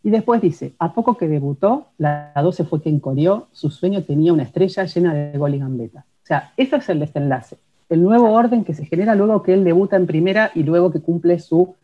Y 0.03 0.11
después 0.11 0.41
dice, 0.41 0.75
a 0.79 0.95
poco 0.95 1.17
que 1.17 1.29
debutó, 1.29 1.89
la 1.99 2.33
12 2.35 2.65
fue 2.65 2.81
quien 2.81 3.01
corrió, 3.01 3.49
su 3.53 3.71
sueño 3.71 4.05
tenía 4.05 4.33
una 4.33 4.45
estrella 4.45 4.85
llena 4.85 5.15
de 5.15 5.37
gol 5.37 5.55
y 5.55 5.59
gambeta. 5.59 6.05
O 6.23 6.27
sea, 6.27 6.53
ese 6.57 6.77
es 6.77 6.89
el 6.89 7.01
desenlace, 7.01 7.57
el 7.89 8.03
nuevo 8.03 8.33
orden 8.33 8.65
que 8.65 8.75
se 8.75 8.87
genera 8.87 9.15
luego 9.15 9.43
que 9.43 9.55
él 9.55 9.65
debuta 9.65 9.97
en 9.97 10.07
primera 10.07 10.51
y 10.55 10.63
luego 10.63 10.93
que 10.93 11.01
cumple 11.01 11.39
su 11.39 11.75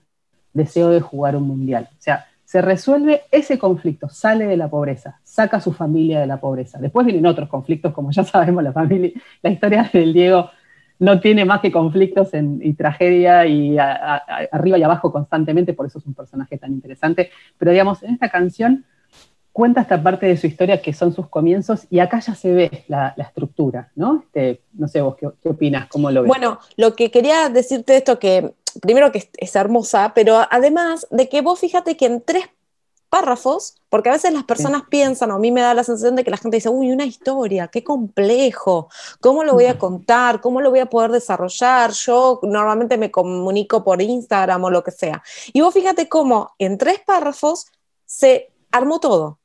deseo 0.52 0.90
de 0.90 1.00
jugar 1.00 1.36
un 1.36 1.48
mundial. 1.48 1.88
O 1.90 1.96
sea, 2.00 2.26
se 2.44 2.62
resuelve 2.62 3.22
ese 3.32 3.58
conflicto, 3.58 4.08
sale 4.08 4.46
de 4.46 4.56
la 4.56 4.68
pobreza, 4.68 5.18
saca 5.24 5.56
a 5.56 5.60
su 5.60 5.72
familia 5.72 6.20
de 6.20 6.26
la 6.26 6.38
pobreza. 6.38 6.78
Después 6.78 7.04
vienen 7.04 7.26
otros 7.26 7.48
conflictos, 7.48 7.92
como 7.92 8.12
ya 8.12 8.22
sabemos, 8.22 8.62
la 8.62 8.72
familia, 8.72 9.10
la 9.42 9.50
historia 9.50 9.90
del 9.92 10.12
Diego 10.12 10.50
no 10.98 11.20
tiene 11.20 11.44
más 11.44 11.60
que 11.60 11.72
conflictos 11.72 12.30
y 12.32 12.72
tragedia 12.74 13.46
y 13.46 13.76
arriba 13.78 14.78
y 14.78 14.82
abajo 14.82 15.12
constantemente, 15.12 15.74
por 15.74 15.86
eso 15.86 15.98
es 15.98 16.06
un 16.06 16.14
personaje 16.14 16.58
tan 16.58 16.72
interesante. 16.72 17.30
Pero 17.58 17.72
digamos, 17.72 18.02
en 18.02 18.14
esta 18.14 18.28
canción 18.28 18.84
cuenta 19.54 19.82
esta 19.82 20.02
parte 20.02 20.26
de 20.26 20.36
su 20.36 20.48
historia 20.48 20.82
que 20.82 20.92
son 20.92 21.14
sus 21.14 21.28
comienzos 21.28 21.86
y 21.88 22.00
acá 22.00 22.18
ya 22.18 22.34
se 22.34 22.52
ve 22.52 22.84
la, 22.88 23.14
estructura, 23.16 23.90
¿no? 23.94 24.24
Este, 24.26 24.60
no 24.72 24.88
sé 24.88 25.00
vos 25.00 25.16
qué, 25.16 25.48
opinas, 25.48 25.86
cómo 25.88 26.10
lo 26.10 26.22
ves. 26.22 26.28
Bueno, 26.28 26.58
lo 26.76 26.94
que 26.96 27.12
quería 27.12 27.48
decirte 27.48 27.96
esto 27.96 28.18
que 28.18 28.52
primero 28.82 29.12
que 29.12 29.30
es 29.36 29.56
hermosa, 29.56 30.12
pero 30.12 30.40
además 30.50 31.06
de 31.10 31.28
que 31.28 31.40
vos 31.40 31.60
fíjate 31.60 31.96
que 31.96 32.06
en 32.06 32.20
tres 32.20 32.46
párrafos, 33.14 33.76
porque 33.90 34.08
a 34.08 34.12
veces 34.14 34.32
las 34.32 34.42
personas 34.42 34.82
piensan, 34.90 35.30
o 35.30 35.34
a 35.34 35.38
mí 35.38 35.52
me 35.52 35.60
da 35.60 35.72
la 35.72 35.84
sensación 35.84 36.16
de 36.16 36.24
que 36.24 36.32
la 36.32 36.36
gente 36.36 36.56
dice, 36.56 36.68
uy, 36.68 36.90
una 36.90 37.04
historia, 37.04 37.68
qué 37.68 37.84
complejo, 37.84 38.88
¿cómo 39.20 39.44
lo 39.44 39.52
voy 39.52 39.66
a 39.66 39.78
contar? 39.78 40.40
¿Cómo 40.40 40.60
lo 40.60 40.70
voy 40.70 40.80
a 40.80 40.90
poder 40.90 41.12
desarrollar? 41.12 41.92
Yo 41.92 42.40
normalmente 42.42 42.98
me 42.98 43.12
comunico 43.12 43.84
por 43.84 44.02
Instagram 44.02 44.64
o 44.64 44.70
lo 44.70 44.82
que 44.82 44.90
sea. 44.90 45.22
Y 45.52 45.60
vos 45.60 45.72
fíjate 45.72 46.08
cómo 46.08 46.56
en 46.58 46.76
tres 46.76 47.02
párrafos 47.06 47.66
se 48.04 48.50
armó 48.72 48.98
todo. 48.98 49.38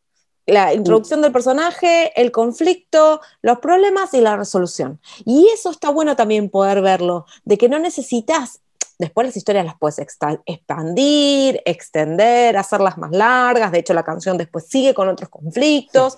La 0.48 0.74
introducción 0.74 1.22
del 1.22 1.32
personaje, 1.32 2.12
el 2.20 2.32
conflicto, 2.32 3.22
los 3.44 3.60
problemas 3.60 4.16
y 4.16 4.22
la 4.22 4.36
resolución. 4.36 5.00
Y 5.26 5.48
eso 5.54 5.70
está 5.70 5.92
bueno 5.92 6.16
también 6.16 6.50
poder 6.50 6.82
verlo, 6.82 7.28
de 7.44 7.60
que 7.60 7.70
no 7.70 7.78
necesitas 7.78 8.62
Después 9.00 9.28
las 9.28 9.38
historias 9.38 9.66
las 9.66 9.78
puedes 9.80 9.98
expandir, 9.98 11.62
extender, 11.66 12.58
hacerlas 12.58 12.98
más 12.98 13.12
largas. 13.12 13.72
De 13.72 13.80
hecho, 13.80 13.94
la 13.94 14.04
canción 14.04 14.38
después 14.38 14.68
sigue 14.68 14.94
con 14.94 15.08
otros 15.08 15.30
conflictos. 15.30 16.18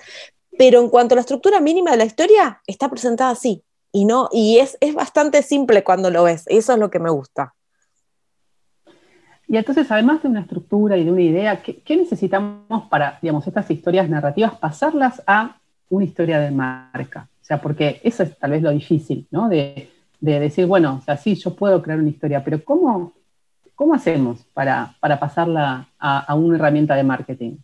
Pero 0.58 0.82
en 0.82 0.90
cuanto 0.90 1.14
a 1.14 1.18
la 1.18 1.22
estructura 1.22 1.60
mínima 1.60 1.92
de 1.92 1.98
la 1.98 2.06
historia, 2.06 2.60
está 2.66 2.90
presentada 2.90 3.30
así. 3.30 3.64
Y, 3.92 4.06
no, 4.06 4.30
y 4.32 4.58
es, 4.58 4.78
bastante 4.96 5.44
simple 5.44 5.84
cuando 5.84 6.10
lo 6.10 6.24
ves. 6.24 6.44
Eso 6.48 6.74
es 6.74 6.80
lo 6.80 6.90
que 6.90 6.98
me 6.98 7.12
gusta. 7.12 7.54
Y 9.48 9.58
entonces, 9.58 9.92
además 9.92 10.24
de 10.24 10.30
una 10.30 10.42
estructura 10.42 10.98
y 10.98 11.04
de 11.04 11.12
una 11.12 11.22
idea, 11.22 11.62
¿qué, 11.62 11.96
necesitamos 11.96 12.90
para, 12.90 13.20
digamos, 13.22 13.46
estas 13.46 13.70
historias 13.70 14.10
narrativas, 14.10 14.56
pasarlas 14.58 15.22
a 15.28 15.58
una 15.90 16.06
historia 16.06 16.40
de 16.40 16.50
marca? 16.50 17.30
O 17.42 17.46
sea, 17.46 17.62
porque 17.62 18.02
eso 18.04 18.24
es 18.24 18.36
tal 18.40 18.52
vez 18.52 18.64
lo 18.64 18.72
difícil, 18.72 19.28
¿no? 19.30 19.50
De, 19.50 19.90
de 20.22 20.40
decir, 20.40 20.68
bueno, 20.68 21.02
o 21.06 21.18
sí, 21.18 21.36
yo 21.36 21.56
puedo 21.56 21.82
crear 21.82 22.00
una 22.00 22.10
historia, 22.10 22.44
pero 22.44 22.64
¿cómo, 22.64 23.12
cómo 23.76 23.96
hacemos 23.96 24.40
para, 24.54 24.96
pasarla 25.20 25.90
a, 26.00 26.34
una 26.36 26.56
herramienta 26.56 26.96
de 26.96 27.04
marketing? 27.04 27.58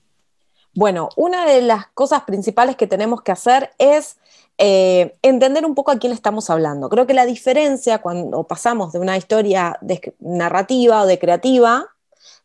Bueno, 0.73 1.09
una 1.15 1.45
de 1.45 1.61
las 1.61 1.87
cosas 1.87 2.23
principales 2.23 2.75
que 2.75 2.87
tenemos 2.87 3.21
que 3.21 3.31
hacer 3.31 3.71
es 3.77 4.17
eh, 4.57 5.15
entender 5.21 5.65
un 5.65 5.75
poco 5.75 5.91
a 5.91 5.99
quién 5.99 6.11
estamos 6.11 6.49
hablando. 6.49 6.89
Creo 6.89 7.07
que 7.07 7.13
la 7.13 7.25
diferencia 7.25 7.99
cuando 7.99 8.43
pasamos 8.43 8.91
de 8.91 8.99
una 8.99 9.17
historia 9.17 9.79
narrativa 10.19 11.03
o 11.03 11.05
de 11.05 11.19
creativa 11.19 11.85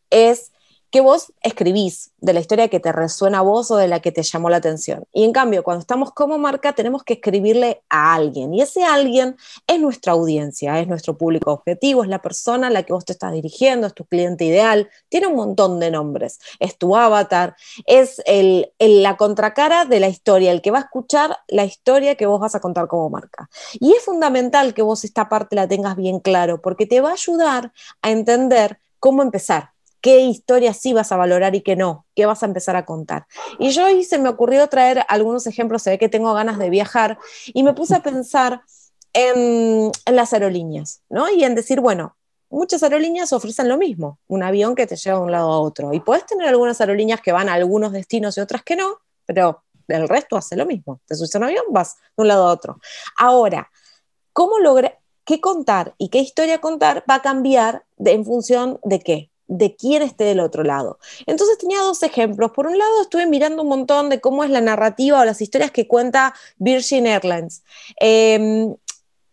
es 0.09 0.52
que 0.93 1.01
vos 1.01 1.33
escribís 1.41 2.11
de 2.19 2.33
la 2.33 2.39
historia 2.39 2.67
que 2.67 2.79
te 2.79 2.91
resuena 2.91 3.39
a 3.39 3.41
vos 3.41 3.71
o 3.71 3.77
de 3.77 3.87
la 3.87 3.99
que 3.99 4.11
te 4.11 4.21
llamó 4.21 4.51
la 4.51 4.57
atención. 4.57 5.05
Y 5.11 5.23
en 5.23 5.33
cambio, 5.33 5.63
cuando 5.63 5.81
estamos 5.81 6.11
como 6.11 6.37
marca, 6.37 6.73
tenemos 6.73 7.03
que 7.03 7.15
escribirle 7.15 7.81
a 7.89 8.13
alguien. 8.13 8.53
Y 8.53 8.61
ese 8.61 8.83
alguien 8.83 9.35
es 9.65 9.79
nuestra 9.79 10.13
audiencia, 10.13 10.79
es 10.79 10.87
nuestro 10.87 11.17
público 11.17 11.51
objetivo, 11.51 12.03
es 12.03 12.09
la 12.09 12.21
persona 12.21 12.67
a 12.67 12.69
la 12.69 12.83
que 12.83 12.93
vos 12.93 13.05
te 13.05 13.13
estás 13.13 13.33
dirigiendo, 13.33 13.87
es 13.87 13.95
tu 13.95 14.05
cliente 14.05 14.45
ideal. 14.45 14.87
Tiene 15.09 15.25
un 15.25 15.35
montón 15.35 15.79
de 15.79 15.89
nombres. 15.89 16.39
Es 16.59 16.77
tu 16.77 16.95
avatar, 16.95 17.55
es 17.87 18.21
el, 18.27 18.71
la 18.77 19.17
contracara 19.17 19.85
de 19.85 19.99
la 19.99 20.09
historia, 20.09 20.51
el 20.51 20.61
que 20.61 20.69
va 20.69 20.77
a 20.77 20.81
escuchar 20.81 21.39
la 21.47 21.65
historia 21.65 22.13
que 22.13 22.27
vos 22.27 22.39
vas 22.39 22.53
a 22.53 22.59
contar 22.59 22.87
como 22.87 23.09
marca. 23.09 23.49
Y 23.79 23.93
es 23.93 24.03
fundamental 24.03 24.75
que 24.75 24.83
vos 24.83 25.03
esta 25.03 25.27
parte 25.27 25.55
la 25.55 25.67
tengas 25.67 25.95
bien 25.95 26.19
claro, 26.19 26.61
porque 26.61 26.85
te 26.85 27.01
va 27.01 27.09
a 27.09 27.13
ayudar 27.13 27.73
a 28.03 28.11
entender 28.11 28.77
cómo 28.99 29.23
empezar 29.23 29.72
qué 30.03 30.19
historia 30.19 30.73
sí 30.73 30.91
vas 30.91 31.13
a 31.13 31.17
valorar 31.17 31.55
y 31.55 31.61
qué 31.61 31.77
no, 31.77 32.05
qué 32.13 32.25
vas 32.25 32.43
a 32.43 32.45
empezar 32.45 32.75
a 32.75 32.85
contar. 32.85 33.25
Y 33.57 33.69
yo 33.69 33.85
ahí 33.85 34.03
se 34.03 34.19
me 34.19 34.27
ocurrió 34.27 34.67
traer 34.67 35.05
algunos 35.07 35.47
ejemplos, 35.47 35.81
se 35.81 35.91
ve 35.91 35.97
que 35.97 36.09
tengo 36.09 36.33
ganas 36.33 36.59
de 36.59 36.69
viajar, 36.69 37.17
y 37.47 37.63
me 37.63 37.73
puse 37.73 37.95
a 37.95 38.03
pensar 38.03 38.63
en, 39.13 39.93
las 40.11 40.33
aerolíneas, 40.33 41.01
¿no? 41.09 41.29
Y 41.29 41.45
en 41.45 41.55
decir, 41.55 41.79
bueno, 41.79 42.17
muchas 42.49 42.83
aerolíneas 42.83 43.31
ofrecen 43.31 43.69
lo 43.69 43.77
mismo, 43.77 44.19
un 44.27 44.43
avión 44.43 44.75
que 44.75 44.85
te 44.85 44.97
lleva 44.97 45.19
de 45.19 45.23
un 45.23 45.31
lado 45.31 45.53
a 45.53 45.59
otro. 45.61 45.93
Y 45.93 46.01
puedes 46.01 46.25
tener 46.25 46.49
algunas 46.49 46.81
aerolíneas 46.81 47.21
que 47.21 47.31
van 47.31 47.47
a 47.47 47.53
algunos 47.53 47.93
destinos 47.93 48.37
y 48.37 48.41
otras 48.41 48.61
que 48.61 48.75
no, 48.75 48.99
pero 49.25 49.63
el 49.87 50.09
resto 50.09 50.35
hace 50.35 50.57
lo 50.57 50.65
mismo. 50.65 50.99
Te 51.07 51.15
subes 51.15 51.33
a 51.33 51.37
un 51.37 51.45
avión, 51.45 51.63
vas 51.69 51.95
de 51.95 52.23
un 52.23 52.27
lado 52.27 52.45
a 52.49 52.51
otro. 52.51 52.81
Ahora, 53.17 53.71
¿cómo 54.33 54.59
lograr 54.59 54.99
qué 55.23 55.39
contar 55.39 55.95
y 55.97 56.09
qué 56.09 56.19
historia 56.19 56.59
contar 56.59 57.05
va 57.09 57.15
a 57.15 57.21
cambiar 57.21 57.85
en 57.99 58.25
función 58.25 58.81
de 58.83 58.99
qué? 58.99 59.32
De 59.57 59.75
quién 59.75 60.01
esté 60.01 60.23
del 60.23 60.39
otro 60.39 60.63
lado. 60.63 60.99
Entonces 61.25 61.57
tenía 61.57 61.79
dos 61.81 62.01
ejemplos. 62.03 62.51
Por 62.51 62.67
un 62.67 62.77
lado, 62.77 63.01
estuve 63.01 63.27
mirando 63.27 63.61
un 63.61 63.69
montón 63.69 64.09
de 64.09 64.19
cómo 64.19 64.43
es 64.43 64.49
la 64.49 64.61
narrativa 64.61 65.19
o 65.19 65.25
las 65.25 65.41
historias 65.41 65.71
que 65.71 65.87
cuenta 65.87 66.33
Virgin 66.57 67.05
Airlines. 67.05 67.63
Em, 67.99 68.75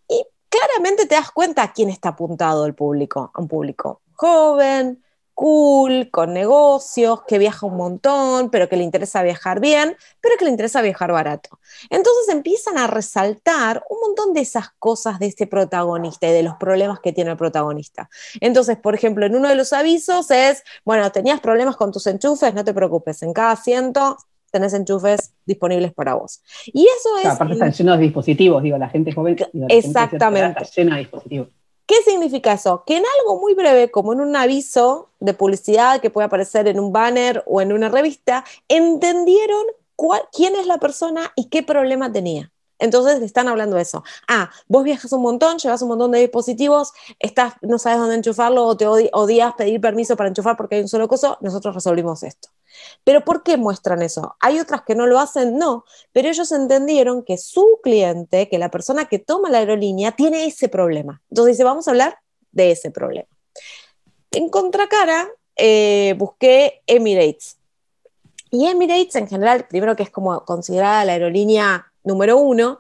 y 0.09 0.25
claramente 0.49 1.07
te 1.07 1.15
das 1.15 1.31
cuenta 1.31 1.63
a 1.63 1.73
quién 1.73 1.89
está 1.89 2.11
apuntado 2.11 2.67
el 2.67 2.75
público, 2.75 3.33
un 3.37 3.49
público 3.49 4.03
joven, 4.15 5.03
cool, 5.41 6.11
con 6.11 6.35
negocios, 6.35 7.23
que 7.27 7.39
viaja 7.39 7.65
un 7.65 7.79
montón, 7.79 8.51
pero 8.51 8.69
que 8.69 8.77
le 8.77 8.85
interesa 8.85 9.23
viajar 9.23 9.59
bien, 9.59 9.97
pero 10.21 10.37
que 10.39 10.45
le 10.45 10.51
interesa 10.51 10.83
viajar 10.83 11.13
barato. 11.13 11.59
Entonces 11.89 12.29
empiezan 12.29 12.77
a 12.77 12.87
resaltar 12.87 13.83
un 13.89 14.01
montón 14.01 14.35
de 14.35 14.43
esas 14.43 14.69
cosas 14.79 15.19
de 15.19 15.29
este 15.29 15.47
protagonista 15.47 16.29
y 16.29 16.33
de 16.33 16.43
los 16.43 16.57
problemas 16.57 17.01
que 17.01 17.15
tiene 17.15 17.31
el 17.31 17.39
protagonista. 17.39 18.11
Entonces, 18.43 18.77
por 18.77 18.95
ejemplo, 18.95 19.25
en 19.25 19.35
uno 19.35 19.49
de 19.49 19.55
los 19.55 19.73
avisos 19.73 20.31
es, 20.31 20.63
bueno, 20.85 21.11
tenías 21.11 21.41
problemas 21.41 21.75
con 21.75 21.91
tus 21.91 22.07
enchufes, 22.07 22.53
no 22.53 22.63
te 22.63 22.75
preocupes, 22.75 23.23
en 23.23 23.33
cada 23.33 23.53
asiento 23.53 24.19
tenés 24.51 24.75
enchufes 24.75 25.33
disponibles 25.47 25.95
para 25.95 26.17
vos. 26.17 26.43
Y 26.67 26.83
eso 26.83 27.17
es... 27.17 27.25
aparte 27.25 27.55
están 27.55 27.73
llenos 27.73 27.97
de 27.97 28.05
dispositivos, 28.05 28.63
digo, 28.63 28.77
la 28.77 28.91
gente 28.91 29.11
joven... 29.13 29.39
exactamente. 29.71 30.65
está 30.65 30.83
llena 30.83 30.97
de 30.97 31.01
dispositivos. 31.01 31.49
¿Qué 31.91 31.97
significa 32.09 32.53
eso? 32.53 32.85
Que 32.87 32.99
en 32.99 33.03
algo 33.19 33.41
muy 33.41 33.55
breve, 33.55 33.91
como 33.91 34.13
en 34.13 34.21
un 34.21 34.37
aviso 34.37 35.11
de 35.19 35.35
publicidad 35.35 36.01
que 36.01 36.09
puede 36.09 36.27
aparecer 36.27 36.69
en 36.69 36.79
un 36.79 36.93
banner 36.93 37.43
o 37.47 37.61
en 37.61 37.73
una 37.73 37.89
revista, 37.89 38.45
entendieron 38.69 39.65
quién 40.33 40.55
es 40.55 40.69
la 40.69 40.79
persona 40.79 41.33
y 41.35 41.49
qué 41.49 41.65
problema 41.65 42.13
tenía. 42.13 42.53
Entonces 42.81 43.21
le 43.21 43.27
están 43.27 43.47
hablando 43.47 43.77
eso. 43.79 44.03
Ah, 44.27 44.51
vos 44.67 44.83
viajas 44.83 45.13
un 45.13 45.23
montón, 45.23 45.59
llevas 45.59 45.83
un 45.83 45.89
montón 45.89 46.11
de 46.11 46.21
dispositivos, 46.21 46.93
estás, 47.19 47.55
no 47.61 47.79
sabes 47.79 47.99
dónde 47.99 48.17
enchufarlo 48.17 48.65
o 48.65 48.77
te 48.77 48.87
odias 48.87 49.55
pedir 49.55 49.81
permiso 49.81 50.17
para 50.17 50.29
enchufar 50.29 50.57
porque 50.57 50.77
hay 50.77 50.83
un 50.83 50.89
solo 50.89 51.07
coso, 51.07 51.39
nosotros 51.41 51.75
resolvimos 51.75 52.23
esto. 52.23 52.49
Pero 53.05 53.25
¿por 53.25 53.43
qué 53.43 53.57
muestran 53.57 54.03
eso? 54.03 54.37
¿Hay 54.41 54.59
otras 54.59 54.83
que 54.83 54.95
no 54.95 55.07
lo 55.07 55.19
hacen? 55.19 55.59
No, 55.59 55.85
pero 56.13 56.29
ellos 56.29 56.51
entendieron 56.53 57.23
que 57.23 57.37
su 57.37 57.81
cliente, 57.83 58.49
que 58.49 58.59
la 58.59 58.71
persona 58.71 59.07
que 59.07 59.19
toma 59.19 59.51
la 59.51 59.59
aerolínea, 59.59 60.13
tiene 60.13 60.47
ese 60.47 60.69
problema. 60.69 61.21
Entonces 61.31 61.57
dice, 61.57 61.65
vamos 61.65 61.87
a 61.87 61.91
hablar 61.91 62.19
de 62.53 62.71
ese 62.71 62.91
problema. 62.91 63.29
En 64.33 64.49
contracara, 64.49 65.29
eh, 65.57 66.15
busqué 66.17 66.83
Emirates. 66.87 67.59
Y 68.51 68.67
Emirates 68.67 69.15
en 69.17 69.29
general, 69.29 69.67
primero 69.69 69.95
que 69.95 70.03
es 70.03 70.11
como 70.11 70.45
considerada 70.45 71.05
la 71.05 71.13
aerolínea 71.13 71.90
número 72.05 72.39
uno, 72.39 72.79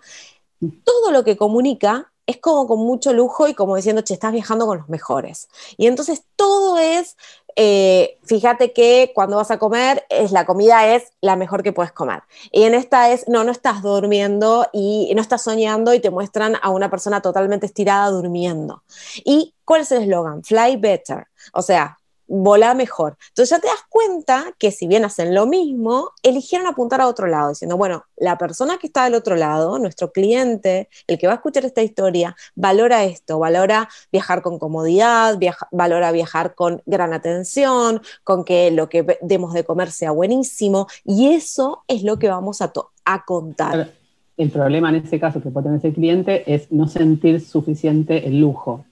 todo 0.84 1.10
lo 1.10 1.24
que 1.24 1.36
comunica 1.36 2.12
es 2.26 2.36
como 2.38 2.66
con 2.66 2.78
mucho 2.78 3.12
lujo 3.12 3.48
y 3.48 3.54
como 3.54 3.74
diciendo, 3.76 4.02
che, 4.02 4.14
estás 4.14 4.32
viajando 4.32 4.66
con 4.66 4.78
los 4.78 4.88
mejores. 4.88 5.48
Y 5.76 5.86
entonces 5.86 6.24
todo 6.36 6.78
es 6.78 7.16
eh, 7.56 8.18
fíjate 8.24 8.72
que 8.72 9.12
cuando 9.14 9.36
vas 9.36 9.50
a 9.50 9.58
comer, 9.58 10.04
es, 10.08 10.32
la 10.32 10.46
comida 10.46 10.94
es 10.94 11.12
la 11.20 11.36
mejor 11.36 11.62
que 11.62 11.72
puedes 11.72 11.92
comer. 11.92 12.22
Y 12.52 12.62
en 12.62 12.74
esta 12.74 13.10
es, 13.10 13.28
no, 13.28 13.44
no 13.44 13.52
estás 13.52 13.82
durmiendo 13.82 14.66
y 14.72 15.12
no 15.14 15.22
estás 15.22 15.42
soñando 15.42 15.94
y 15.94 16.00
te 16.00 16.10
muestran 16.10 16.56
a 16.62 16.70
una 16.70 16.90
persona 16.90 17.20
totalmente 17.20 17.66
estirada 17.66 18.10
durmiendo. 18.10 18.82
¿Y 19.24 19.54
cuál 19.64 19.82
es 19.82 19.92
el 19.92 20.02
eslogan? 20.02 20.42
Fly 20.42 20.76
better. 20.76 21.26
O 21.52 21.62
sea, 21.62 21.98
volá 22.30 22.74
mejor. 22.74 23.16
Entonces 23.28 23.50
ya 23.50 23.60
te 23.60 23.66
das 23.66 23.84
cuenta 23.88 24.54
que 24.56 24.70
si 24.70 24.86
bien 24.86 25.04
hacen 25.04 25.34
lo 25.34 25.46
mismo, 25.46 26.12
eligieron 26.22 26.68
apuntar 26.68 27.00
a 27.00 27.08
otro 27.08 27.26
lado, 27.26 27.50
diciendo, 27.50 27.76
bueno, 27.76 28.04
la 28.16 28.38
persona 28.38 28.78
que 28.78 28.86
está 28.86 29.04
del 29.04 29.14
otro 29.14 29.34
lado, 29.34 29.78
nuestro 29.80 30.12
cliente, 30.12 30.88
el 31.08 31.18
que 31.18 31.26
va 31.26 31.34
a 31.34 31.36
escuchar 31.36 31.64
esta 31.64 31.82
historia, 31.82 32.36
valora 32.54 33.02
esto, 33.04 33.40
valora 33.40 33.88
viajar 34.12 34.42
con 34.42 34.60
comodidad, 34.60 35.38
valora 35.72 36.12
viajar 36.12 36.54
con 36.54 36.82
gran 36.86 37.12
atención, 37.12 38.00
con 38.22 38.44
que 38.44 38.70
lo 38.70 38.88
que 38.88 39.18
demos 39.22 39.52
de 39.52 39.64
comer 39.64 39.90
sea 39.90 40.12
buenísimo, 40.12 40.86
y 41.04 41.34
eso 41.34 41.82
es 41.88 42.04
lo 42.04 42.20
que 42.20 42.28
vamos 42.28 42.62
a, 42.62 42.72
a 43.04 43.24
contar. 43.24 43.92
El 44.36 44.50
problema 44.50 44.88
en 44.90 44.94
este 44.94 45.18
caso 45.18 45.42
que 45.42 45.50
puede 45.50 45.64
tener 45.64 45.78
ese 45.80 45.92
cliente 45.92 46.54
es 46.54 46.70
no 46.70 46.86
sentir 46.86 47.40
suficiente 47.40 48.26
el 48.26 48.40
lujo. 48.40 48.84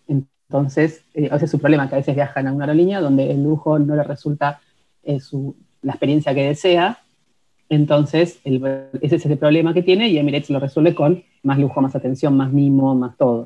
Eh, 0.51 1.01
ese 1.15 1.45
es 1.45 1.51
su 1.51 1.59
problema, 1.59 1.89
que 1.89 1.95
a 1.95 1.99
veces 1.99 2.15
viajan 2.15 2.47
a 2.47 2.53
una 2.53 2.65
aerolínea 2.65 3.01
donde 3.01 3.31
el 3.31 3.43
lujo 3.43 3.79
no 3.79 3.95
le 3.97 4.03
resulta 4.03 4.61
eh, 5.03 5.19
la 5.83 5.93
experiencia 5.93 6.35
que 6.35 6.47
desea. 6.47 6.99
Entonces, 7.69 8.41
ese 8.45 9.17
es 9.17 9.27
el 9.27 9.37
problema 9.39 9.75
que 9.75 9.83
tiene 9.83 10.09
y 10.09 10.17
Emirates 10.17 10.49
lo 10.49 10.59
resuelve 10.59 10.95
con 10.95 11.23
más 11.43 11.59
lujo, 11.59 11.83
más 11.83 11.95
atención, 11.95 12.35
más 12.35 12.51
mimo, 12.51 12.95
más 12.95 13.17
todo. 13.19 13.38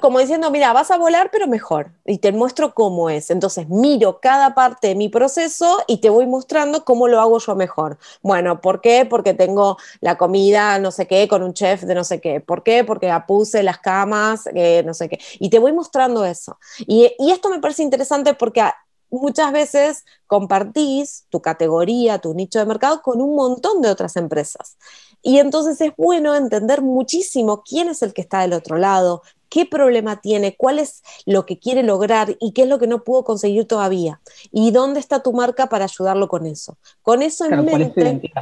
Como 0.00 0.18
diciendo, 0.18 0.50
mira, 0.50 0.72
vas 0.72 0.90
a 0.90 0.96
volar, 0.98 1.30
pero 1.32 1.46
mejor. 1.46 1.92
Y 2.04 2.18
te 2.18 2.32
muestro 2.32 2.74
cómo 2.74 3.10
es. 3.10 3.30
Entonces, 3.30 3.68
miro 3.68 4.20
cada 4.20 4.54
parte 4.54 4.88
de 4.88 4.94
mi 4.94 5.08
proceso 5.08 5.78
y 5.86 5.98
te 5.98 6.10
voy 6.10 6.26
mostrando 6.26 6.84
cómo 6.84 7.08
lo 7.08 7.20
hago 7.20 7.38
yo 7.38 7.54
mejor. 7.54 7.98
Bueno, 8.22 8.60
¿por 8.60 8.80
qué? 8.80 9.06
Porque 9.08 9.34
tengo 9.34 9.76
la 10.00 10.16
comida, 10.18 10.78
no 10.78 10.90
sé 10.90 11.06
qué, 11.06 11.28
con 11.28 11.42
un 11.42 11.54
chef 11.54 11.82
de 11.82 11.94
no 11.94 12.04
sé 12.04 12.20
qué. 12.20 12.40
¿Por 12.40 12.62
qué? 12.62 12.84
Porque 12.84 13.12
puse 13.26 13.62
las 13.62 13.78
camas, 13.78 14.48
eh, 14.54 14.82
no 14.84 14.94
sé 14.94 15.08
qué. 15.08 15.18
Y 15.38 15.50
te 15.50 15.58
voy 15.58 15.72
mostrando 15.72 16.24
eso. 16.24 16.58
Y 16.86 17.14
esto 17.30 17.48
me 17.50 17.60
parece 17.60 17.82
interesante 17.82 18.34
porque 18.34 18.62
muchas 19.10 19.52
veces 19.52 20.04
compartís 20.26 21.26
tu 21.28 21.40
categoría, 21.42 22.18
tu 22.18 22.34
nicho 22.34 22.58
de 22.58 22.66
mercado 22.66 23.02
con 23.02 23.20
un 23.20 23.36
montón 23.36 23.82
de 23.82 23.90
otras 23.90 24.16
empresas. 24.16 24.78
Y 25.22 25.38
entonces 25.38 25.80
es 25.80 25.92
bueno 25.96 26.34
entender 26.34 26.82
muchísimo 26.82 27.62
quién 27.62 27.88
es 27.88 28.02
el 28.02 28.12
que 28.12 28.22
está 28.22 28.40
del 28.40 28.52
otro 28.52 28.76
lado, 28.76 29.22
qué 29.48 29.66
problema 29.66 30.20
tiene, 30.20 30.56
cuál 30.56 30.78
es 30.78 31.02
lo 31.26 31.46
que 31.46 31.58
quiere 31.58 31.82
lograr 31.82 32.36
y 32.40 32.52
qué 32.52 32.62
es 32.62 32.68
lo 32.68 32.78
que 32.78 32.86
no 32.86 33.04
pudo 33.04 33.22
conseguir 33.22 33.66
todavía. 33.66 34.20
Y 34.50 34.72
dónde 34.72 34.98
está 34.98 35.22
tu 35.22 35.32
marca 35.32 35.68
para 35.68 35.84
ayudarlo 35.84 36.26
con 36.28 36.46
eso. 36.46 36.76
Con 37.02 37.22
eso 37.22 37.44
en 37.44 37.64
mente. 37.64 38.32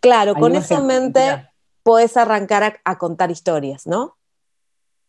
Claro, 0.00 0.34
con 0.34 0.54
eso 0.54 0.78
en 0.78 0.86
mente 0.86 1.48
puedes 1.82 2.16
arrancar 2.16 2.80
a, 2.84 2.98
contar 2.98 3.30
historias, 3.30 3.86
¿no? 3.86 4.16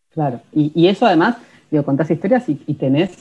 Claro, 0.09 0.41
y, 0.51 0.87
eso 0.87 1.05
además, 1.05 1.37
digo, 1.69 1.83
contás 1.83 2.09
historias 2.09 2.49
y, 2.49 2.63
y 2.65 2.73
tenés 2.73 3.11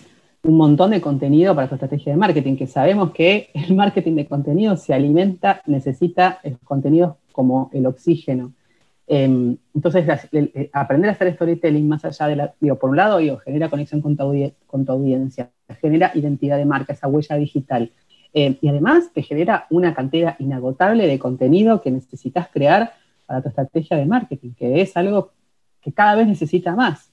un 0.43 0.57
montón 0.57 0.91
de 0.91 1.01
contenido 1.01 1.55
para 1.55 1.69
tu 1.69 1.75
estrategia 1.75 2.13
de 2.13 2.19
marketing, 2.19 2.57
que 2.57 2.67
sabemos 2.67 3.13
que 3.13 3.51
el 3.55 3.75
marketing 3.75 4.15
de 4.15 4.27
contenido 4.27 4.77
se 4.77 4.95
alimenta, 4.95 5.63
necesita 5.67 6.41
contenidos 6.65 7.17
como 7.33 7.71
el 7.73 7.87
oxígeno. 7.87 8.53
Em, 9.07 9.57
entonces, 9.75 10.07
aprender 10.73 11.09
a 11.09 11.13
hacer 11.13 11.33
storytelling 11.35 11.89
más 11.89 12.05
allá 12.05 12.27
de 12.27 12.37
la, 12.37 12.55
digo, 12.61 12.79
por 12.79 12.91
un 12.91 12.97
lado, 12.97 13.19
digo, 13.19 13.39
genera 13.39 13.71
conexión 13.71 14.03
con 14.03 14.17
tu, 14.17 14.53
con 14.67 14.85
tu 14.85 14.93
audiencia, 14.93 15.51
genera 15.81 16.13
identidad 16.15 16.59
de 16.59 16.67
marca, 16.67 16.93
esa 16.93 17.09
huella 17.09 17.37
digital. 17.37 17.91
Em, 18.35 18.57
y 18.61 18.69
además 18.69 19.11
te 19.15 19.23
genera 19.23 19.67
una 19.71 19.95
cantidad 19.95 20.37
inagotable 20.39 21.07
de 21.07 21.19
contenido 21.19 21.81
que 21.81 21.91
necesitas 21.91 22.49
crear 22.49 22.93
para 23.27 23.41
tu 23.41 23.49
estrategia 23.49 23.97
de 23.97 24.05
marketing, 24.05 24.53
que 24.53 24.83
es 24.83 24.97
algo 24.97 25.33
que 25.81 25.93
cada 25.93 26.15
vez 26.15 26.27
necesita 26.27 26.75
más. 26.75 27.11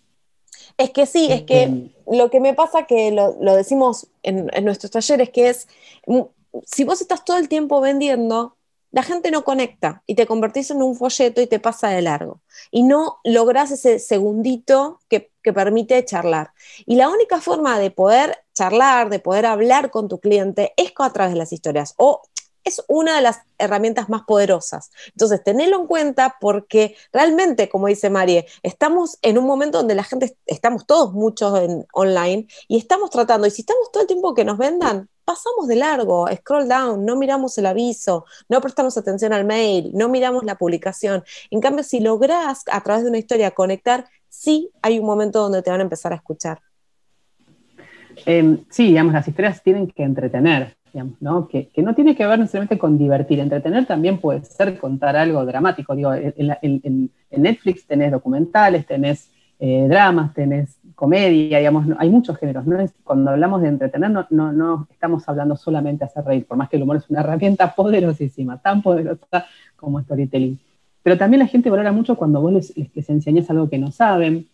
Es 0.77 0.91
que 0.91 1.05
sí, 1.05 1.31
es 1.31 1.43
que 1.43 1.91
lo 2.05 2.29
que 2.29 2.39
me 2.39 2.53
pasa 2.53 2.85
que 2.85 3.11
lo, 3.11 3.37
lo 3.39 3.55
decimos 3.55 4.07
en, 4.23 4.49
en, 4.53 4.65
nuestros 4.65 4.91
talleres, 4.91 5.29
que 5.29 5.49
es, 5.49 5.67
mm, 6.05 6.21
si 6.65 6.83
vos 6.83 7.01
estás 7.01 7.23
todo 7.23 7.37
el 7.37 7.47
tiempo 7.47 7.79
vendiendo, 7.79 8.55
la 8.91 9.03
gente 9.03 9.29
no 9.29 9.43
conecta 9.43 10.03
y 10.05 10.15
te 10.15 10.25
convertís 10.25 10.71
en 10.71 10.81
un 10.81 10.95
folleto 10.95 11.41
y 11.41 11.47
te 11.47 11.59
pasa 11.59 11.89
de 11.89 12.01
largo. 12.01 12.41
Y 12.71 12.83
no 12.83 13.17
logras 13.25 13.71
ese 13.71 13.99
segundito 13.99 15.01
que, 15.09 15.31
que, 15.43 15.51
permite 15.51 16.03
charlar. 16.05 16.51
Y 16.85 16.95
la 16.95 17.09
única 17.09 17.41
forma 17.41 17.77
de 17.77 17.91
poder 17.91 18.37
charlar, 18.53 19.09
de 19.09 19.19
poder 19.19 19.47
hablar 19.47 19.91
con 19.91 20.07
tu 20.07 20.19
cliente 20.19 20.73
es 20.77 20.93
a 20.97 21.11
través 21.11 21.33
de 21.33 21.39
las 21.39 21.51
historias. 21.51 21.93
O 21.97 22.21
es 22.65 22.83
una 22.87 23.15
de 23.15 23.21
las 23.21 23.41
herramientas 23.57 24.09
más 24.09 24.23
poderosas. 24.23 24.91
Entonces, 25.11 25.43
tenedlo 25.43 25.79
en 25.79 25.87
cuenta 25.87 26.35
porque 26.41 26.95
realmente, 27.13 27.69
como 27.69 27.87
dice 27.87 28.09
Marie, 28.09 28.47
estamos 28.63 29.17
en 29.21 29.37
un 29.37 29.45
momento 29.45 29.77
donde 29.77 29.95
la 29.95 30.03
gente, 30.03 30.35
estamos 30.45 30.85
todos 30.85 31.13
muchos 31.13 31.57
en 31.59 31.85
online 31.93 32.47
y 32.67 32.77
estamos 32.77 33.11
tratando, 33.11 33.47
y 33.47 33.51
si 33.51 33.61
estamos 33.61 33.91
todo 33.91 34.01
el 34.01 34.07
tiempo 34.07 34.33
que 34.33 34.43
nos 34.43 34.57
vendan, 34.57 35.07
pasamos 35.23 35.67
de 35.67 35.75
largo, 35.75 36.27
scroll 36.35 36.67
down, 36.67 37.05
no 37.05 37.15
miramos 37.15 37.57
el 37.57 37.65
aviso, 37.67 38.25
no 38.49 38.61
prestamos 38.61 38.97
atención 38.97 39.33
al 39.33 39.45
mail, 39.45 39.91
no 39.93 40.09
miramos 40.09 40.43
la 40.43 40.55
publicación. 40.55 41.23
En 41.49 41.61
cambio, 41.61 41.83
si 41.83 41.99
logras 41.99 42.63
a 42.71 42.81
través 42.81 43.03
de 43.03 43.09
una 43.09 43.17
historia 43.17 43.51
conectar, 43.51 44.05
sí 44.29 44.69
hay 44.81 44.99
un 44.99 45.05
momento 45.05 45.39
donde 45.39 45.61
te 45.61 45.71
van 45.71 45.79
a 45.79 45.83
empezar 45.83 46.13
a 46.13 46.17
escuchar. 46.17 46.59
Em, 48.25 48.65
sí, 48.69 48.87
digamos, 48.87 49.13
las 49.13 49.27
historias 49.27 49.61
tienen 49.61 49.87
que 49.87 50.03
entretener. 50.03 50.77
¿No? 51.19 51.47
Que, 51.47 51.69
no 51.77 51.93
tiene 51.93 52.15
que 52.15 52.25
ver 52.25 52.39
necesariamente 52.39 52.77
con 52.77 52.97
divertir, 52.97 53.39
entretener 53.39 53.85
también 53.85 54.19
puede 54.19 54.43
ser 54.45 54.77
contar 54.77 55.15
algo 55.15 55.45
dramático. 55.45 55.95
Digo, 55.95 56.13
en, 56.13 57.11
Netflix 57.31 57.85
tenés 57.85 58.11
documentales, 58.11 58.85
tenés 58.85 59.29
eh, 59.59 59.87
dramas, 59.89 60.33
tenés 60.33 60.77
comedia, 60.95 61.57
digamos, 61.57 61.85
hay 61.97 62.09
muchos 62.09 62.37
géneros. 62.37 62.65
¿no? 62.65 62.77
cuando 63.03 63.31
hablamos 63.31 63.61
de 63.61 63.67
entretener, 63.67 64.09
no, 64.29 64.87
estamos 64.89 65.27
hablando 65.27 65.57
solamente 65.57 66.05
de 66.05 66.09
hacer 66.09 66.23
reír, 66.23 66.45
por 66.45 66.57
más 66.57 66.69
que 66.69 66.77
el 66.77 66.83
humor 66.83 66.97
es 66.97 67.09
una 67.09 67.19
herramienta 67.21 67.73
poderosísima, 67.75 68.61
tan 68.61 68.81
poderosa 68.81 69.45
como 69.75 70.01
storytelling. 70.01 70.59
Pero 71.03 71.17
también 71.17 71.39
la 71.39 71.47
gente 71.47 71.69
valora 71.69 71.91
mucho 71.91 72.15
cuando 72.15 72.41
vos 72.41 72.53
les, 72.53 72.73
les, 72.77 73.09
enseñás 73.09 73.49
algo 73.49 73.69
que 73.69 73.77
no 73.77 73.91
saben, 73.91 74.47